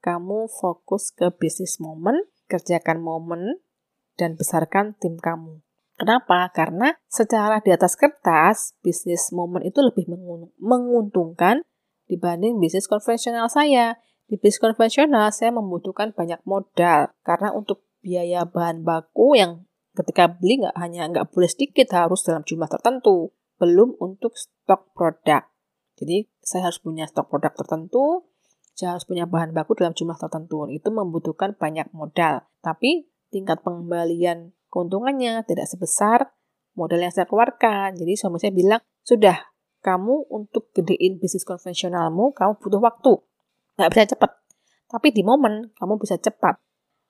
kamu 0.00 0.48
fokus 0.48 1.12
ke 1.12 1.32
bisnis 1.32 1.80
momen, 1.80 2.24
kerjakan 2.48 3.00
momen, 3.00 3.60
dan 4.16 4.36
besarkan 4.36 4.96
tim 5.00 5.16
kamu. 5.16 5.64
Kenapa? 5.96 6.48
Karena 6.52 6.96
secara 7.08 7.60
di 7.64 7.72
atas 7.72 7.96
kertas, 7.96 8.76
bisnis 8.84 9.32
momen 9.32 9.64
itu 9.64 9.80
lebih 9.80 10.08
menguntungkan 10.60 11.64
dibanding 12.08 12.60
bisnis 12.60 12.88
konvensional 12.88 13.48
saya. 13.48 13.96
Di 14.32 14.40
bisnis 14.40 14.64
konvensional, 14.64 15.28
saya 15.28 15.52
membutuhkan 15.52 16.16
banyak 16.16 16.40
modal 16.48 17.12
karena 17.20 17.52
untuk 17.52 17.84
biaya 18.00 18.48
bahan 18.48 18.80
baku 18.80 19.36
yang 19.36 19.68
ketika 19.92 20.24
beli 20.24 20.64
nggak 20.64 20.72
hanya 20.72 21.04
nggak 21.12 21.36
boleh 21.36 21.52
sedikit, 21.52 21.92
harus 21.92 22.24
dalam 22.24 22.40
jumlah 22.40 22.64
tertentu. 22.64 23.28
Belum 23.60 23.92
untuk 24.00 24.32
stok 24.32 24.96
produk. 24.96 25.44
Jadi 26.00 26.32
saya 26.40 26.72
harus 26.72 26.80
punya 26.80 27.04
stok 27.04 27.28
produk 27.28 27.52
tertentu, 27.52 28.24
saya 28.72 28.96
harus 28.96 29.04
punya 29.04 29.28
bahan 29.28 29.52
baku 29.52 29.76
dalam 29.76 29.92
jumlah 29.92 30.16
tertentu. 30.16 30.64
Itu 30.72 30.88
membutuhkan 30.88 31.52
banyak 31.60 31.92
modal. 31.92 32.48
Tapi 32.64 33.12
tingkat 33.28 33.60
pengembalian 33.60 34.56
keuntungannya 34.72 35.44
tidak 35.44 35.68
sebesar 35.68 36.32
modal 36.72 37.04
yang 37.04 37.12
saya 37.12 37.28
keluarkan. 37.28 38.00
Jadi 38.00 38.16
suami 38.16 38.40
saya 38.40 38.56
bilang, 38.56 38.80
sudah, 39.04 39.52
kamu 39.84 40.24
untuk 40.32 40.72
gedein 40.72 41.20
bisnis 41.20 41.44
konvensionalmu, 41.44 42.32
kamu 42.32 42.56
butuh 42.56 42.80
waktu 42.80 43.20
nggak 43.82 43.92
bisa 43.92 44.14
cepat. 44.14 44.30
Tapi 44.86 45.10
di 45.10 45.26
momen 45.26 45.74
kamu 45.74 45.98
bisa 45.98 46.14
cepat. 46.16 46.62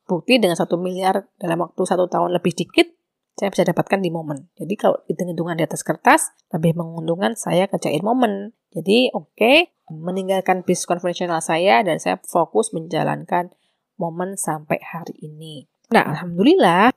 Bukti 0.08 0.40
dengan 0.40 0.56
satu 0.56 0.80
miliar 0.80 1.28
dalam 1.36 1.62
waktu 1.62 1.82
satu 1.84 2.08
tahun 2.08 2.34
lebih 2.34 2.56
dikit, 2.56 2.88
saya 3.36 3.48
bisa 3.52 3.64
dapatkan 3.68 4.00
di 4.00 4.10
momen. 4.12 4.50
Jadi 4.56 4.74
kalau 4.74 4.98
hitung-hitungan 5.08 5.56
di 5.56 5.64
atas 5.64 5.84
kertas, 5.86 6.32
lebih 6.52 6.76
menguntungkan 6.76 7.38
saya 7.38 7.68
kerjain 7.70 8.02
momen. 8.02 8.52
Jadi 8.72 9.12
oke, 9.12 9.36
okay, 9.36 9.72
meninggalkan 9.88 10.64
bisnis 10.64 10.88
konvensional 10.88 11.40
saya 11.44 11.84
dan 11.84 12.00
saya 12.00 12.20
fokus 12.24 12.72
menjalankan 12.72 13.52
momen 14.00 14.34
sampai 14.34 14.80
hari 14.80 15.14
ini. 15.22 15.68
Nah, 15.92 16.08
Alhamdulillah, 16.08 16.92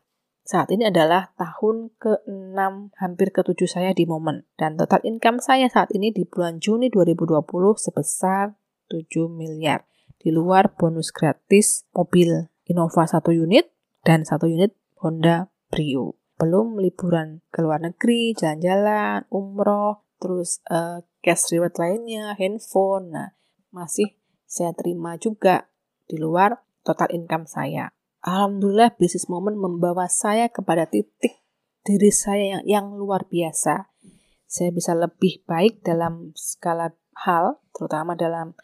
saat 0.46 0.70
ini 0.72 0.88
adalah 0.88 1.36
tahun 1.36 1.92
ke-6 2.00 2.96
hampir 3.02 3.28
ke-7 3.34 3.62
saya 3.68 3.92
di 3.92 4.08
momen. 4.08 4.48
Dan 4.56 4.80
total 4.80 5.04
income 5.04 5.42
saya 5.44 5.68
saat 5.68 5.92
ini 5.92 6.14
di 6.14 6.24
bulan 6.24 6.62
Juni 6.62 6.88
2020 6.94 7.44
sebesar 7.76 8.54
7 8.54 8.65
miliar. 9.32 9.86
Di 10.16 10.34
luar 10.34 10.74
bonus 10.74 11.14
gratis 11.14 11.86
mobil 11.94 12.50
Innova 12.66 13.06
1 13.06 13.22
unit 13.34 13.70
dan 14.02 14.26
1 14.26 14.42
unit 14.50 14.74
Honda 14.98 15.54
Brio. 15.70 16.18
Belum 16.36 16.82
liburan 16.82 17.46
ke 17.54 17.62
luar 17.62 17.80
negeri, 17.80 18.36
jalan-jalan, 18.36 19.24
umroh, 19.32 20.04
terus 20.20 20.60
uh, 20.68 21.00
cash 21.22 21.54
reward 21.54 21.78
lainnya, 21.80 22.34
handphone. 22.36 23.14
Nah, 23.14 23.30
masih 23.72 24.18
saya 24.46 24.74
terima 24.74 25.16
juga 25.22 25.70
di 26.10 26.18
luar 26.18 26.66
total 26.86 27.14
income 27.14 27.50
saya. 27.50 27.94
Alhamdulillah 28.26 28.98
bisnis 28.98 29.30
momen 29.30 29.54
membawa 29.54 30.10
saya 30.10 30.50
kepada 30.50 30.90
titik 30.90 31.46
diri 31.86 32.10
saya 32.10 32.58
yang, 32.58 32.64
yang 32.66 32.86
luar 32.98 33.30
biasa. 33.30 33.94
Saya 34.50 34.74
bisa 34.74 34.98
lebih 34.98 35.46
baik 35.46 35.86
dalam 35.86 36.34
skala 36.34 36.98
hal, 37.26 37.62
terutama 37.74 38.18
dalam 38.18 38.58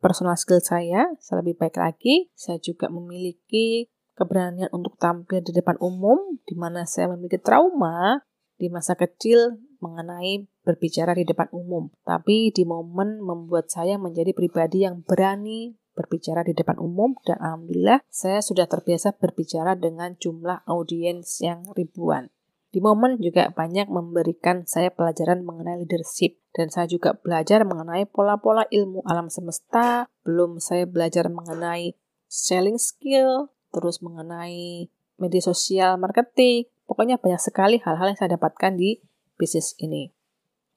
personal 0.00 0.36
skill 0.38 0.62
saya, 0.62 1.12
saya 1.18 1.42
lebih 1.44 1.56
baik 1.60 1.76
lagi. 1.80 2.30
Saya 2.36 2.60
juga 2.60 2.88
memiliki 2.88 3.88
keberanian 4.16 4.72
untuk 4.72 4.96
tampil 4.96 5.44
di 5.44 5.52
depan 5.52 5.76
umum, 5.78 6.40
di 6.48 6.56
mana 6.56 6.88
saya 6.88 7.12
memiliki 7.12 7.38
trauma 7.40 8.24
di 8.56 8.72
masa 8.72 8.96
kecil 8.96 9.60
mengenai 9.78 10.48
berbicara 10.64 11.12
di 11.12 11.28
depan 11.28 11.52
umum. 11.52 11.92
Tapi 12.02 12.50
di 12.50 12.64
momen 12.64 13.20
membuat 13.20 13.68
saya 13.68 14.00
menjadi 14.00 14.32
pribadi 14.32 14.88
yang 14.88 15.04
berani 15.04 15.76
berbicara 15.96 16.44
di 16.44 16.52
depan 16.52 16.76
umum 16.76 17.16
dan 17.24 17.40
alhamdulillah 17.40 18.04
saya 18.12 18.44
sudah 18.44 18.68
terbiasa 18.68 19.16
berbicara 19.16 19.72
dengan 19.80 20.12
jumlah 20.20 20.68
audiens 20.68 21.40
yang 21.40 21.64
ribuan. 21.72 22.28
Di 22.76 22.84
momen 22.84 23.16
juga 23.16 23.48
banyak 23.56 23.88
memberikan 23.88 24.68
saya 24.68 24.92
pelajaran 24.92 25.40
mengenai 25.48 25.80
leadership 25.80 26.36
dan 26.52 26.68
saya 26.68 26.84
juga 26.84 27.16
belajar 27.16 27.64
mengenai 27.64 28.04
pola-pola 28.04 28.68
ilmu 28.68 29.00
alam 29.08 29.32
semesta, 29.32 30.12
belum 30.28 30.60
saya 30.60 30.84
belajar 30.84 31.32
mengenai 31.32 31.96
selling 32.28 32.76
skill, 32.76 33.48
terus 33.72 34.04
mengenai 34.04 34.92
media 35.16 35.40
sosial 35.40 35.96
marketing. 35.96 36.68
Pokoknya 36.84 37.16
banyak 37.16 37.40
sekali 37.40 37.80
hal-hal 37.80 38.12
yang 38.12 38.20
saya 38.20 38.36
dapatkan 38.36 38.76
di 38.76 39.00
bisnis 39.40 39.72
ini. 39.80 40.12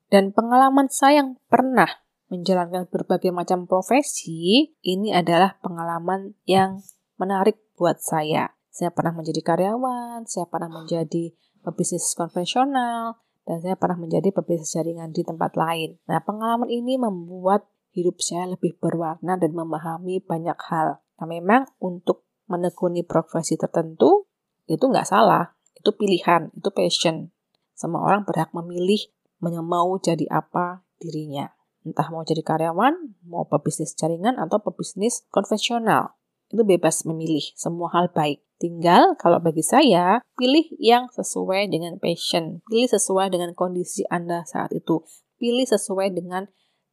Dan 0.08 0.32
pengalaman 0.32 0.88
saya 0.88 1.20
yang 1.20 1.36
pernah 1.52 2.00
menjalankan 2.32 2.88
berbagai 2.88 3.36
macam 3.36 3.68
profesi, 3.68 4.72
ini 4.88 5.12
adalah 5.12 5.60
pengalaman 5.60 6.32
yang 6.48 6.80
menarik 7.20 7.60
buat 7.76 8.00
saya. 8.00 8.56
Saya 8.72 8.96
pernah 8.96 9.20
menjadi 9.20 9.44
karyawan, 9.44 10.24
saya 10.32 10.48
pernah 10.48 10.72
menjadi 10.72 11.36
pebisnis 11.64 12.16
konvensional, 12.16 13.20
dan 13.48 13.66
saya 13.66 13.74
pernah 13.74 13.98
menjadi 13.98 14.30
pebisnis 14.30 14.78
jaringan 14.78 15.10
di 15.10 15.26
tempat 15.26 15.58
lain. 15.58 15.98
Nah, 16.06 16.22
pengalaman 16.22 16.70
ini 16.70 17.02
membuat 17.02 17.66
hidup 17.94 18.22
saya 18.22 18.46
lebih 18.46 18.78
berwarna 18.78 19.36
dan 19.36 19.58
memahami 19.58 20.22
banyak 20.22 20.58
hal. 20.70 21.02
Nah, 21.18 21.28
memang 21.28 21.66
untuk 21.82 22.24
menekuni 22.46 23.02
profesi 23.02 23.58
tertentu, 23.58 24.30
itu 24.70 24.82
nggak 24.86 25.10
salah. 25.10 25.58
Itu 25.74 25.98
pilihan, 25.98 26.54
itu 26.54 26.70
passion. 26.70 27.34
Semua 27.74 28.06
orang 28.06 28.28
berhak 28.28 28.52
memilih 28.52 29.10
mau 29.40 29.96
jadi 29.98 30.28
apa 30.28 30.84
dirinya. 31.00 31.50
Entah 31.88 32.12
mau 32.12 32.28
jadi 32.28 32.44
karyawan, 32.44 33.24
mau 33.24 33.48
pebisnis 33.48 33.96
jaringan, 33.96 34.36
atau 34.36 34.60
pebisnis 34.60 35.24
konvensional. 35.32 36.20
Itu 36.52 36.68
bebas 36.68 37.08
memilih, 37.08 37.56
semua 37.56 37.88
hal 37.96 38.12
baik. 38.12 38.44
Tinggal 38.60 39.16
kalau 39.16 39.40
bagi 39.40 39.64
saya, 39.64 40.20
pilih 40.36 40.68
yang 40.84 41.08
sesuai 41.16 41.72
dengan 41.72 41.96
passion, 41.96 42.60
pilih 42.68 42.92
sesuai 42.92 43.32
dengan 43.32 43.56
kondisi 43.56 44.04
Anda 44.12 44.44
saat 44.44 44.76
itu, 44.76 45.00
pilih 45.40 45.64
sesuai 45.64 46.12
dengan 46.12 46.44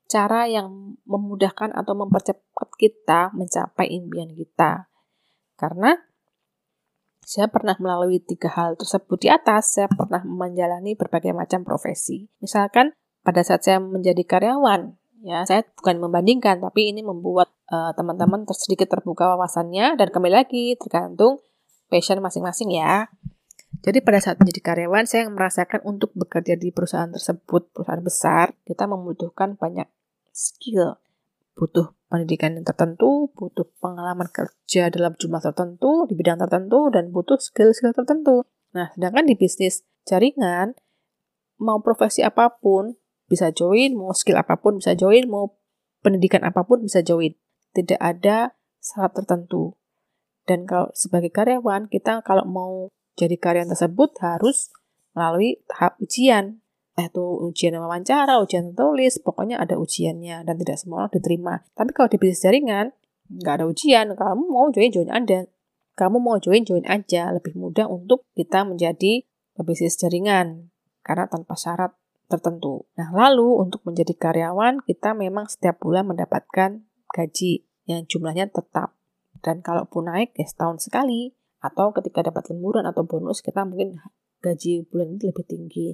cara 0.06 0.46
yang 0.46 0.94
memudahkan 1.02 1.74
atau 1.74 1.98
mempercepat 1.98 2.70
kita 2.78 3.34
mencapai 3.34 3.90
impian 3.90 4.30
kita. 4.30 4.86
Karena 5.58 5.98
saya 7.26 7.50
pernah 7.50 7.74
melalui 7.82 8.22
tiga 8.22 8.46
hal 8.54 8.78
tersebut 8.78 9.26
di 9.26 9.28
atas, 9.34 9.74
saya 9.74 9.90
pernah 9.90 10.22
menjalani 10.22 10.94
berbagai 10.94 11.34
macam 11.34 11.66
profesi. 11.66 12.30
Misalkan 12.38 12.94
pada 13.26 13.42
saat 13.42 13.66
saya 13.66 13.82
menjadi 13.82 14.22
karyawan, 14.22 14.94
ya 15.26 15.42
saya 15.42 15.66
bukan 15.74 15.98
membandingkan, 15.98 16.62
tapi 16.62 16.94
ini 16.94 17.02
membuat 17.02 17.50
uh, 17.74 17.90
teman-teman 17.98 18.46
sedikit 18.54 18.86
terbuka 18.86 19.34
wawasannya 19.34 19.98
dan 19.98 20.14
kembali 20.14 20.46
lagi 20.46 20.78
tergantung 20.78 21.42
passion 21.88 22.18
masing-masing 22.22 22.74
ya. 22.74 23.10
Jadi 23.84 24.02
pada 24.02 24.18
saat 24.18 24.40
menjadi 24.40 24.72
karyawan, 24.72 25.04
saya 25.06 25.28
merasakan 25.30 25.84
untuk 25.86 26.10
bekerja 26.16 26.58
di 26.58 26.74
perusahaan 26.74 27.10
tersebut, 27.10 27.70
perusahaan 27.70 28.02
besar, 28.02 28.56
kita 28.66 28.88
membutuhkan 28.88 29.54
banyak 29.54 29.86
skill. 30.34 30.98
Butuh 31.56 31.94
pendidikan 32.10 32.56
yang 32.56 32.66
tertentu, 32.66 33.30
butuh 33.32 33.68
pengalaman 33.78 34.28
kerja 34.28 34.90
dalam 34.90 35.14
jumlah 35.14 35.40
tertentu, 35.40 36.08
di 36.08 36.14
bidang 36.18 36.40
tertentu, 36.40 36.90
dan 36.90 37.14
butuh 37.14 37.38
skill-skill 37.38 37.94
tertentu. 37.94 38.44
Nah, 38.74 38.92
sedangkan 38.92 39.24
di 39.24 39.34
bisnis 39.38 39.86
jaringan, 40.04 40.76
mau 41.56 41.80
profesi 41.80 42.20
apa 42.26 42.58
pun, 42.60 42.96
bisa 43.26 43.50
join, 43.50 43.96
mau 43.96 44.14
skill 44.14 44.38
apa 44.38 44.58
pun 44.60 44.78
bisa 44.78 44.94
join, 44.94 45.26
mau 45.26 45.58
pendidikan 46.04 46.44
apa 46.46 46.62
pun 46.62 46.82
bisa 46.84 47.02
join. 47.02 47.34
Tidak 47.74 47.98
ada 47.98 48.54
syarat 48.78 49.16
tertentu. 49.16 49.74
Dan 50.46 50.64
kalau 50.64 50.94
sebagai 50.94 51.34
karyawan, 51.34 51.90
kita 51.90 52.22
kalau 52.22 52.46
mau 52.46 52.72
jadi 53.18 53.34
karyawan 53.34 53.74
tersebut 53.74 54.14
harus 54.22 54.70
melalui 55.12 55.58
tahap 55.66 55.98
ujian. 55.98 56.62
Itu 56.96 57.52
ujian 57.52 57.76
wawancara, 57.76 58.40
ujian 58.40 58.72
tulis, 58.72 59.20
pokoknya 59.20 59.60
ada 59.60 59.76
ujiannya 59.76 60.48
dan 60.48 60.54
tidak 60.56 60.80
semua 60.80 61.04
orang 61.04 61.12
diterima. 61.12 61.54
Tapi 61.76 61.90
kalau 61.92 62.08
di 62.08 62.16
bisnis 62.16 62.40
jaringan, 62.40 62.96
nggak 63.28 63.54
ada 63.60 63.66
ujian. 63.68 64.06
Kamu 64.16 64.48
mau 64.48 64.72
join, 64.72 64.88
join 64.88 65.10
ada. 65.12 65.44
Kamu 65.92 66.16
mau 66.22 66.40
join, 66.40 66.64
join 66.64 66.86
aja. 66.88 67.28
Lebih 67.36 67.52
mudah 67.52 67.84
untuk 67.90 68.24
kita 68.32 68.64
menjadi 68.64 69.28
bisnis 69.60 70.00
jaringan 70.00 70.72
karena 71.04 71.28
tanpa 71.28 71.52
syarat 71.52 71.92
tertentu. 72.32 72.88
Nah, 72.98 73.12
lalu 73.12 73.60
untuk 73.60 73.84
menjadi 73.84 74.16
karyawan, 74.16 74.82
kita 74.82 75.12
memang 75.12 75.46
setiap 75.46 75.78
bulan 75.78 76.08
mendapatkan 76.08 76.82
gaji 77.12 77.68
yang 77.86 78.08
jumlahnya 78.08 78.50
tetap. 78.50 78.95
Dan 79.46 79.62
kalaupun 79.62 80.10
naik 80.10 80.34
ya 80.34 80.42
setahun 80.42 80.90
sekali, 80.90 81.30
atau 81.62 81.94
ketika 81.94 82.26
dapat 82.26 82.50
lemburan 82.50 82.82
atau 82.82 83.06
bonus 83.06 83.38
kita 83.38 83.62
mungkin 83.62 84.02
gaji 84.42 84.82
bulan 84.90 85.14
ini 85.14 85.30
lebih 85.30 85.46
tinggi. 85.46 85.88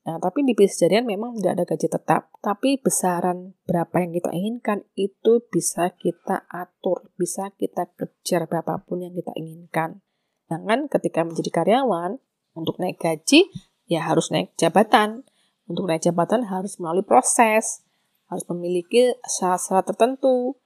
Nah, 0.00 0.16
tapi 0.16 0.42
di 0.42 0.56
bisnis 0.56 0.80
jaringan 0.80 1.06
memang 1.06 1.36
tidak 1.38 1.52
ada 1.60 1.64
gaji 1.70 1.86
tetap, 1.86 2.22
tapi 2.40 2.80
besaran 2.80 3.52
berapa 3.68 4.00
yang 4.00 4.16
kita 4.16 4.30
inginkan 4.32 4.78
itu 4.96 5.44
bisa 5.52 5.92
kita 5.92 6.48
atur, 6.48 7.12
bisa 7.20 7.52
kita 7.54 7.86
kejar 7.94 8.48
berapapun 8.48 9.04
yang 9.04 9.12
kita 9.12 9.30
inginkan. 9.36 10.00
Jangan 10.48 10.88
ketika 10.88 11.22
menjadi 11.22 11.50
karyawan, 11.52 12.18
untuk 12.56 12.82
naik 12.82 12.98
gaji, 12.98 13.46
ya 13.86 14.02
harus 14.08 14.32
naik 14.34 14.56
jabatan. 14.58 15.22
Untuk 15.70 15.86
naik 15.86 16.02
jabatan 16.02 16.50
harus 16.50 16.82
melalui 16.82 17.06
proses, 17.06 17.86
harus 18.26 18.44
memiliki 18.50 19.14
syarat-syarat 19.22 19.86
tertentu, 19.94 20.58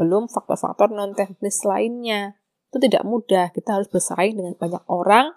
belum 0.00 0.32
faktor-faktor 0.32 0.88
non-teknis 0.88 1.60
lainnya 1.68 2.40
itu 2.72 2.80
tidak 2.80 3.04
mudah. 3.04 3.52
Kita 3.52 3.76
harus 3.76 3.92
bersaing 3.92 4.40
dengan 4.40 4.56
banyak 4.56 4.80
orang 4.88 5.36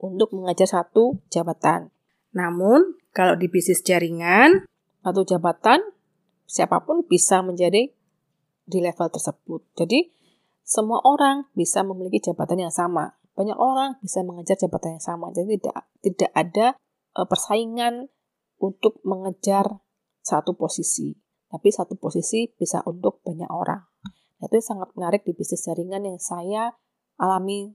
untuk 0.00 0.32
mengajar 0.32 0.64
satu 0.64 1.20
jabatan. 1.28 1.92
Namun, 2.32 2.96
kalau 3.12 3.36
di 3.36 3.52
bisnis 3.52 3.84
jaringan, 3.84 4.64
satu 5.04 5.28
jabatan, 5.28 5.84
siapa 6.48 6.88
pun 6.88 7.04
bisa 7.04 7.44
menjadi 7.44 7.92
di 8.64 8.78
level 8.80 9.12
tersebut. 9.12 9.60
Jadi, 9.76 10.08
semua 10.64 11.04
orang 11.04 11.50
bisa 11.52 11.84
memiliki 11.84 12.32
jabatan 12.32 12.64
yang 12.64 12.72
sama. 12.72 13.20
Banyak 13.36 13.58
orang 13.60 14.00
bisa 14.00 14.24
mengejar 14.24 14.56
jabatan 14.56 14.96
yang 14.96 15.04
sama. 15.04 15.34
Jadi, 15.36 15.60
tidak, 15.60 15.76
tidak 16.00 16.30
ada 16.32 16.66
uh, 17.18 17.26
persaingan 17.28 18.08
untuk 18.56 19.02
mengejar 19.04 19.82
satu 20.22 20.54
posisi. 20.54 21.18
Tapi 21.48 21.68
satu 21.72 21.96
posisi 21.96 22.46
bisa 22.54 22.84
untuk 22.84 23.24
banyak 23.24 23.48
orang. 23.48 23.80
Itu 24.38 24.62
sangat 24.62 24.94
menarik 24.94 25.26
di 25.26 25.34
bisnis 25.34 25.66
jaringan 25.66 26.06
yang 26.06 26.18
saya 26.22 26.74
alami 27.18 27.74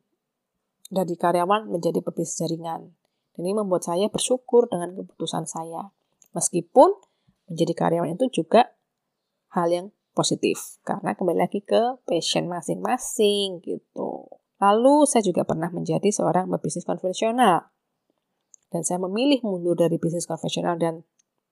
dari 0.88 1.16
karyawan 1.20 1.68
menjadi 1.68 2.00
pebisnis 2.00 2.40
jaringan. 2.40 2.96
Ini 3.36 3.52
membuat 3.52 3.84
saya 3.84 4.08
bersyukur 4.08 4.70
dengan 4.70 4.94
keputusan 4.94 5.50
saya. 5.50 5.92
Meskipun 6.32 6.94
menjadi 7.52 7.74
karyawan 7.76 8.16
itu 8.16 8.44
juga 8.44 8.72
hal 9.52 9.70
yang 9.74 9.88
positif. 10.14 10.80
Karena 10.86 11.18
kembali 11.18 11.40
lagi 11.44 11.66
ke 11.66 12.00
passion 12.06 12.48
masing-masing 12.48 13.60
gitu. 13.66 14.30
Lalu 14.62 15.04
saya 15.10 15.26
juga 15.26 15.44
pernah 15.44 15.68
menjadi 15.74 16.08
seorang 16.14 16.48
pebisnis 16.48 16.88
konvensional. 16.88 17.74
Dan 18.72 18.82
saya 18.86 19.02
memilih 19.02 19.44
mundur 19.44 19.76
dari 19.76 20.00
bisnis 20.00 20.30
konvensional 20.30 20.80
dan 20.80 21.04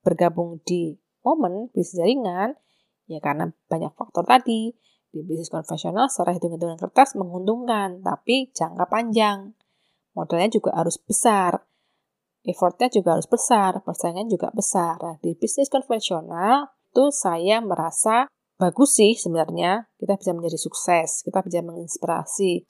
bergabung 0.02 0.62
di 0.65 0.97
momen 1.21 1.69
bisnis 1.74 2.02
jaringan 2.02 2.58
ya 3.06 3.21
karena 3.21 3.54
banyak 3.69 3.93
faktor 3.93 4.26
tadi 4.26 4.74
di 5.12 5.19
bisnis 5.28 5.52
konvensional 5.52 6.08
secara 6.08 6.36
hitung-hitungan 6.36 6.80
kertas 6.80 7.19
menguntungkan, 7.19 8.00
tapi 8.00 8.50
jangka 8.56 8.88
panjang. 8.88 9.52
Modalnya 10.15 10.47
juga 10.52 10.71
harus 10.76 10.95
besar. 11.00 11.67
Effortnya 12.41 12.89
juga 12.89 13.19
harus 13.19 13.30
besar, 13.30 13.84
persaingan 13.86 14.26
juga 14.32 14.50
besar. 14.56 14.97
Nah, 14.97 15.15
di 15.21 15.38
bisnis 15.38 15.69
konvensional 15.69 16.74
itu 16.89 17.13
saya 17.13 17.62
merasa 17.62 18.26
bagus 18.58 18.97
sih 18.97 19.13
sebenarnya. 19.13 19.91
Kita 20.00 20.17
bisa 20.17 20.32
menjadi 20.34 20.58
sukses, 20.58 21.21
kita 21.21 21.45
bisa 21.45 21.62
menginspirasi. 21.62 22.65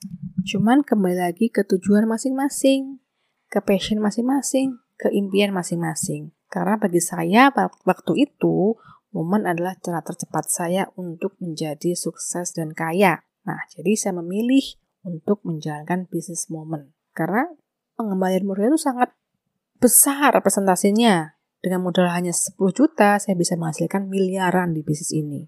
Cuman 0.50 0.84
kembali 0.84 1.18
lagi 1.24 1.48
ke 1.48 1.64
tujuan 1.64 2.04
masing-masing, 2.10 3.00
ke 3.48 3.60
passion 3.64 4.04
masing-masing, 4.04 4.82
ke 5.00 5.08
impian 5.14 5.56
masing-masing. 5.56 6.36
Karena 6.52 6.76
bagi 6.76 7.00
saya 7.00 7.48
waktu 7.88 8.28
itu 8.28 8.76
Momen 9.12 9.44
adalah 9.44 9.76
cara 9.76 10.00
tercepat 10.00 10.48
saya 10.48 10.88
untuk 10.96 11.36
menjadi 11.44 11.92
sukses 12.00 12.56
dan 12.56 12.72
kaya. 12.72 13.28
Nah, 13.44 13.60
jadi 13.76 13.92
saya 14.00 14.14
memilih 14.24 14.80
untuk 15.04 15.44
menjalankan 15.44 16.08
bisnis 16.08 16.48
momen. 16.48 16.96
Karena 17.12 17.44
pengembalian 18.00 18.48
modal 18.48 18.72
itu 18.72 18.80
sangat 18.80 19.12
besar 19.84 20.32
presentasinya. 20.40 21.36
Dengan 21.62 21.86
modal 21.86 22.10
hanya 22.10 22.34
10 22.34 22.58
juta, 22.74 23.22
saya 23.22 23.38
bisa 23.38 23.54
menghasilkan 23.54 24.10
miliaran 24.10 24.74
di 24.74 24.82
bisnis 24.82 25.14
ini. 25.14 25.46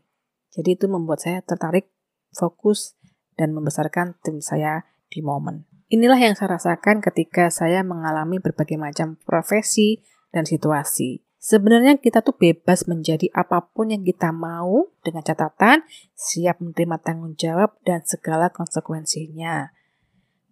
Jadi 0.53 0.77
itu 0.77 0.85
membuat 0.85 1.25
saya 1.25 1.41
tertarik, 1.41 1.89
fokus, 2.29 2.93
dan 3.33 3.55
membesarkan 3.57 4.21
tim 4.21 4.37
saya 4.37 4.85
di 5.09 5.25
momen. 5.25 5.65
Inilah 5.89 6.17
yang 6.21 6.37
saya 6.37 6.57
rasakan 6.57 7.01
ketika 7.01 7.49
saya 7.49 7.81
mengalami 7.81 8.37
berbagai 8.37 8.77
macam 8.77 9.17
profesi 9.25 10.05
dan 10.29 10.45
situasi. 10.45 11.21
Sebenarnya 11.43 11.99
kita 11.99 12.23
tuh 12.23 12.39
bebas 12.39 12.87
menjadi 12.87 13.27
apa 13.35 13.67
pun 13.75 13.91
yang 13.91 14.07
kita 14.07 14.31
mau 14.31 14.87
dengan 15.03 15.27
catatan 15.27 15.83
siap 16.15 16.63
menerima 16.63 17.03
tanggung 17.03 17.35
jawab 17.35 17.75
dan 17.83 17.99
segala 18.07 18.47
konsekuensinya. 18.47 19.75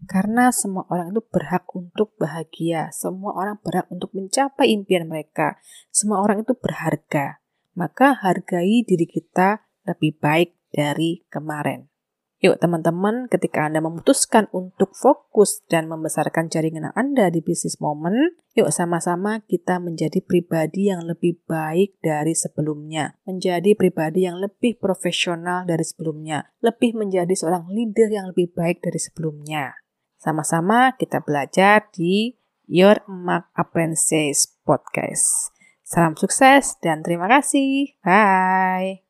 Karena 0.04 0.51
semua 0.51 0.84
orang 0.91 1.15
itu 1.15 1.23
berhak 1.23 1.63
untuk 1.80 2.12
bahagia, 2.19 2.91
semua 2.91 3.32
orang 3.39 3.56
berhak 3.63 3.88
untuk 3.88 4.12
mencapai 4.12 4.67
impian 4.67 5.08
mereka, 5.08 5.56
semua 5.95 6.19
orang 6.19 6.43
itu 6.43 6.60
berharga. 6.60 7.39
Maka 7.71 8.12
hargai 8.12 8.84
diri 8.84 9.08
kita 9.08 9.63
lebih 9.88 10.19
baik 10.19 10.60
dari 10.75 11.23
kemarin. 11.32 11.90
Yuk 12.41 12.58
teman-teman, 12.58 13.30
ketika 13.30 13.69
Anda 13.69 13.86
memutuskan 13.86 14.49
untuk 14.49 14.97
fokus 14.97 15.62
dan 15.69 15.86
membesarkan 15.86 16.49
jaringan 16.49 16.89
Anda 16.97 17.30
di 17.30 17.38
bisnis 17.38 17.77
momen, 17.77 18.34
yuk 18.58 18.73
sama-sama 18.73 19.45
kita 19.45 19.77
menjadi 19.77 20.25
pribadi 20.25 20.89
yang 20.89 21.06
lebih 21.06 21.38
baik 21.45 22.01
dari 22.01 22.34
sebelumnya. 22.34 23.13
Menjadi 23.30 23.77
pribadi 23.77 24.25
yang 24.25 24.41
lebih 24.41 24.82
profesional 24.82 25.69
dari 25.69 25.86
sebelumnya. 25.86 26.49
Lebih 26.65 26.97
menjadi 26.97 27.30
seorang 27.30 27.69
leader 27.69 28.10
yang 28.10 28.34
lebih 28.34 28.49
baik 28.58 28.82
dari 28.82 28.97
sebelumnya. 28.97 29.77
Sama-sama 30.17 30.97
kita 30.97 31.21
belajar 31.21 31.93
di 31.93 32.41
Your 32.65 33.06
Mark 33.06 33.54
Apprentice 33.54 34.58
Podcast. 34.65 35.54
Salam 35.86 36.17
sukses 36.17 36.73
dan 36.82 37.06
terima 37.06 37.30
kasih. 37.30 37.93
Bye. 38.01 39.06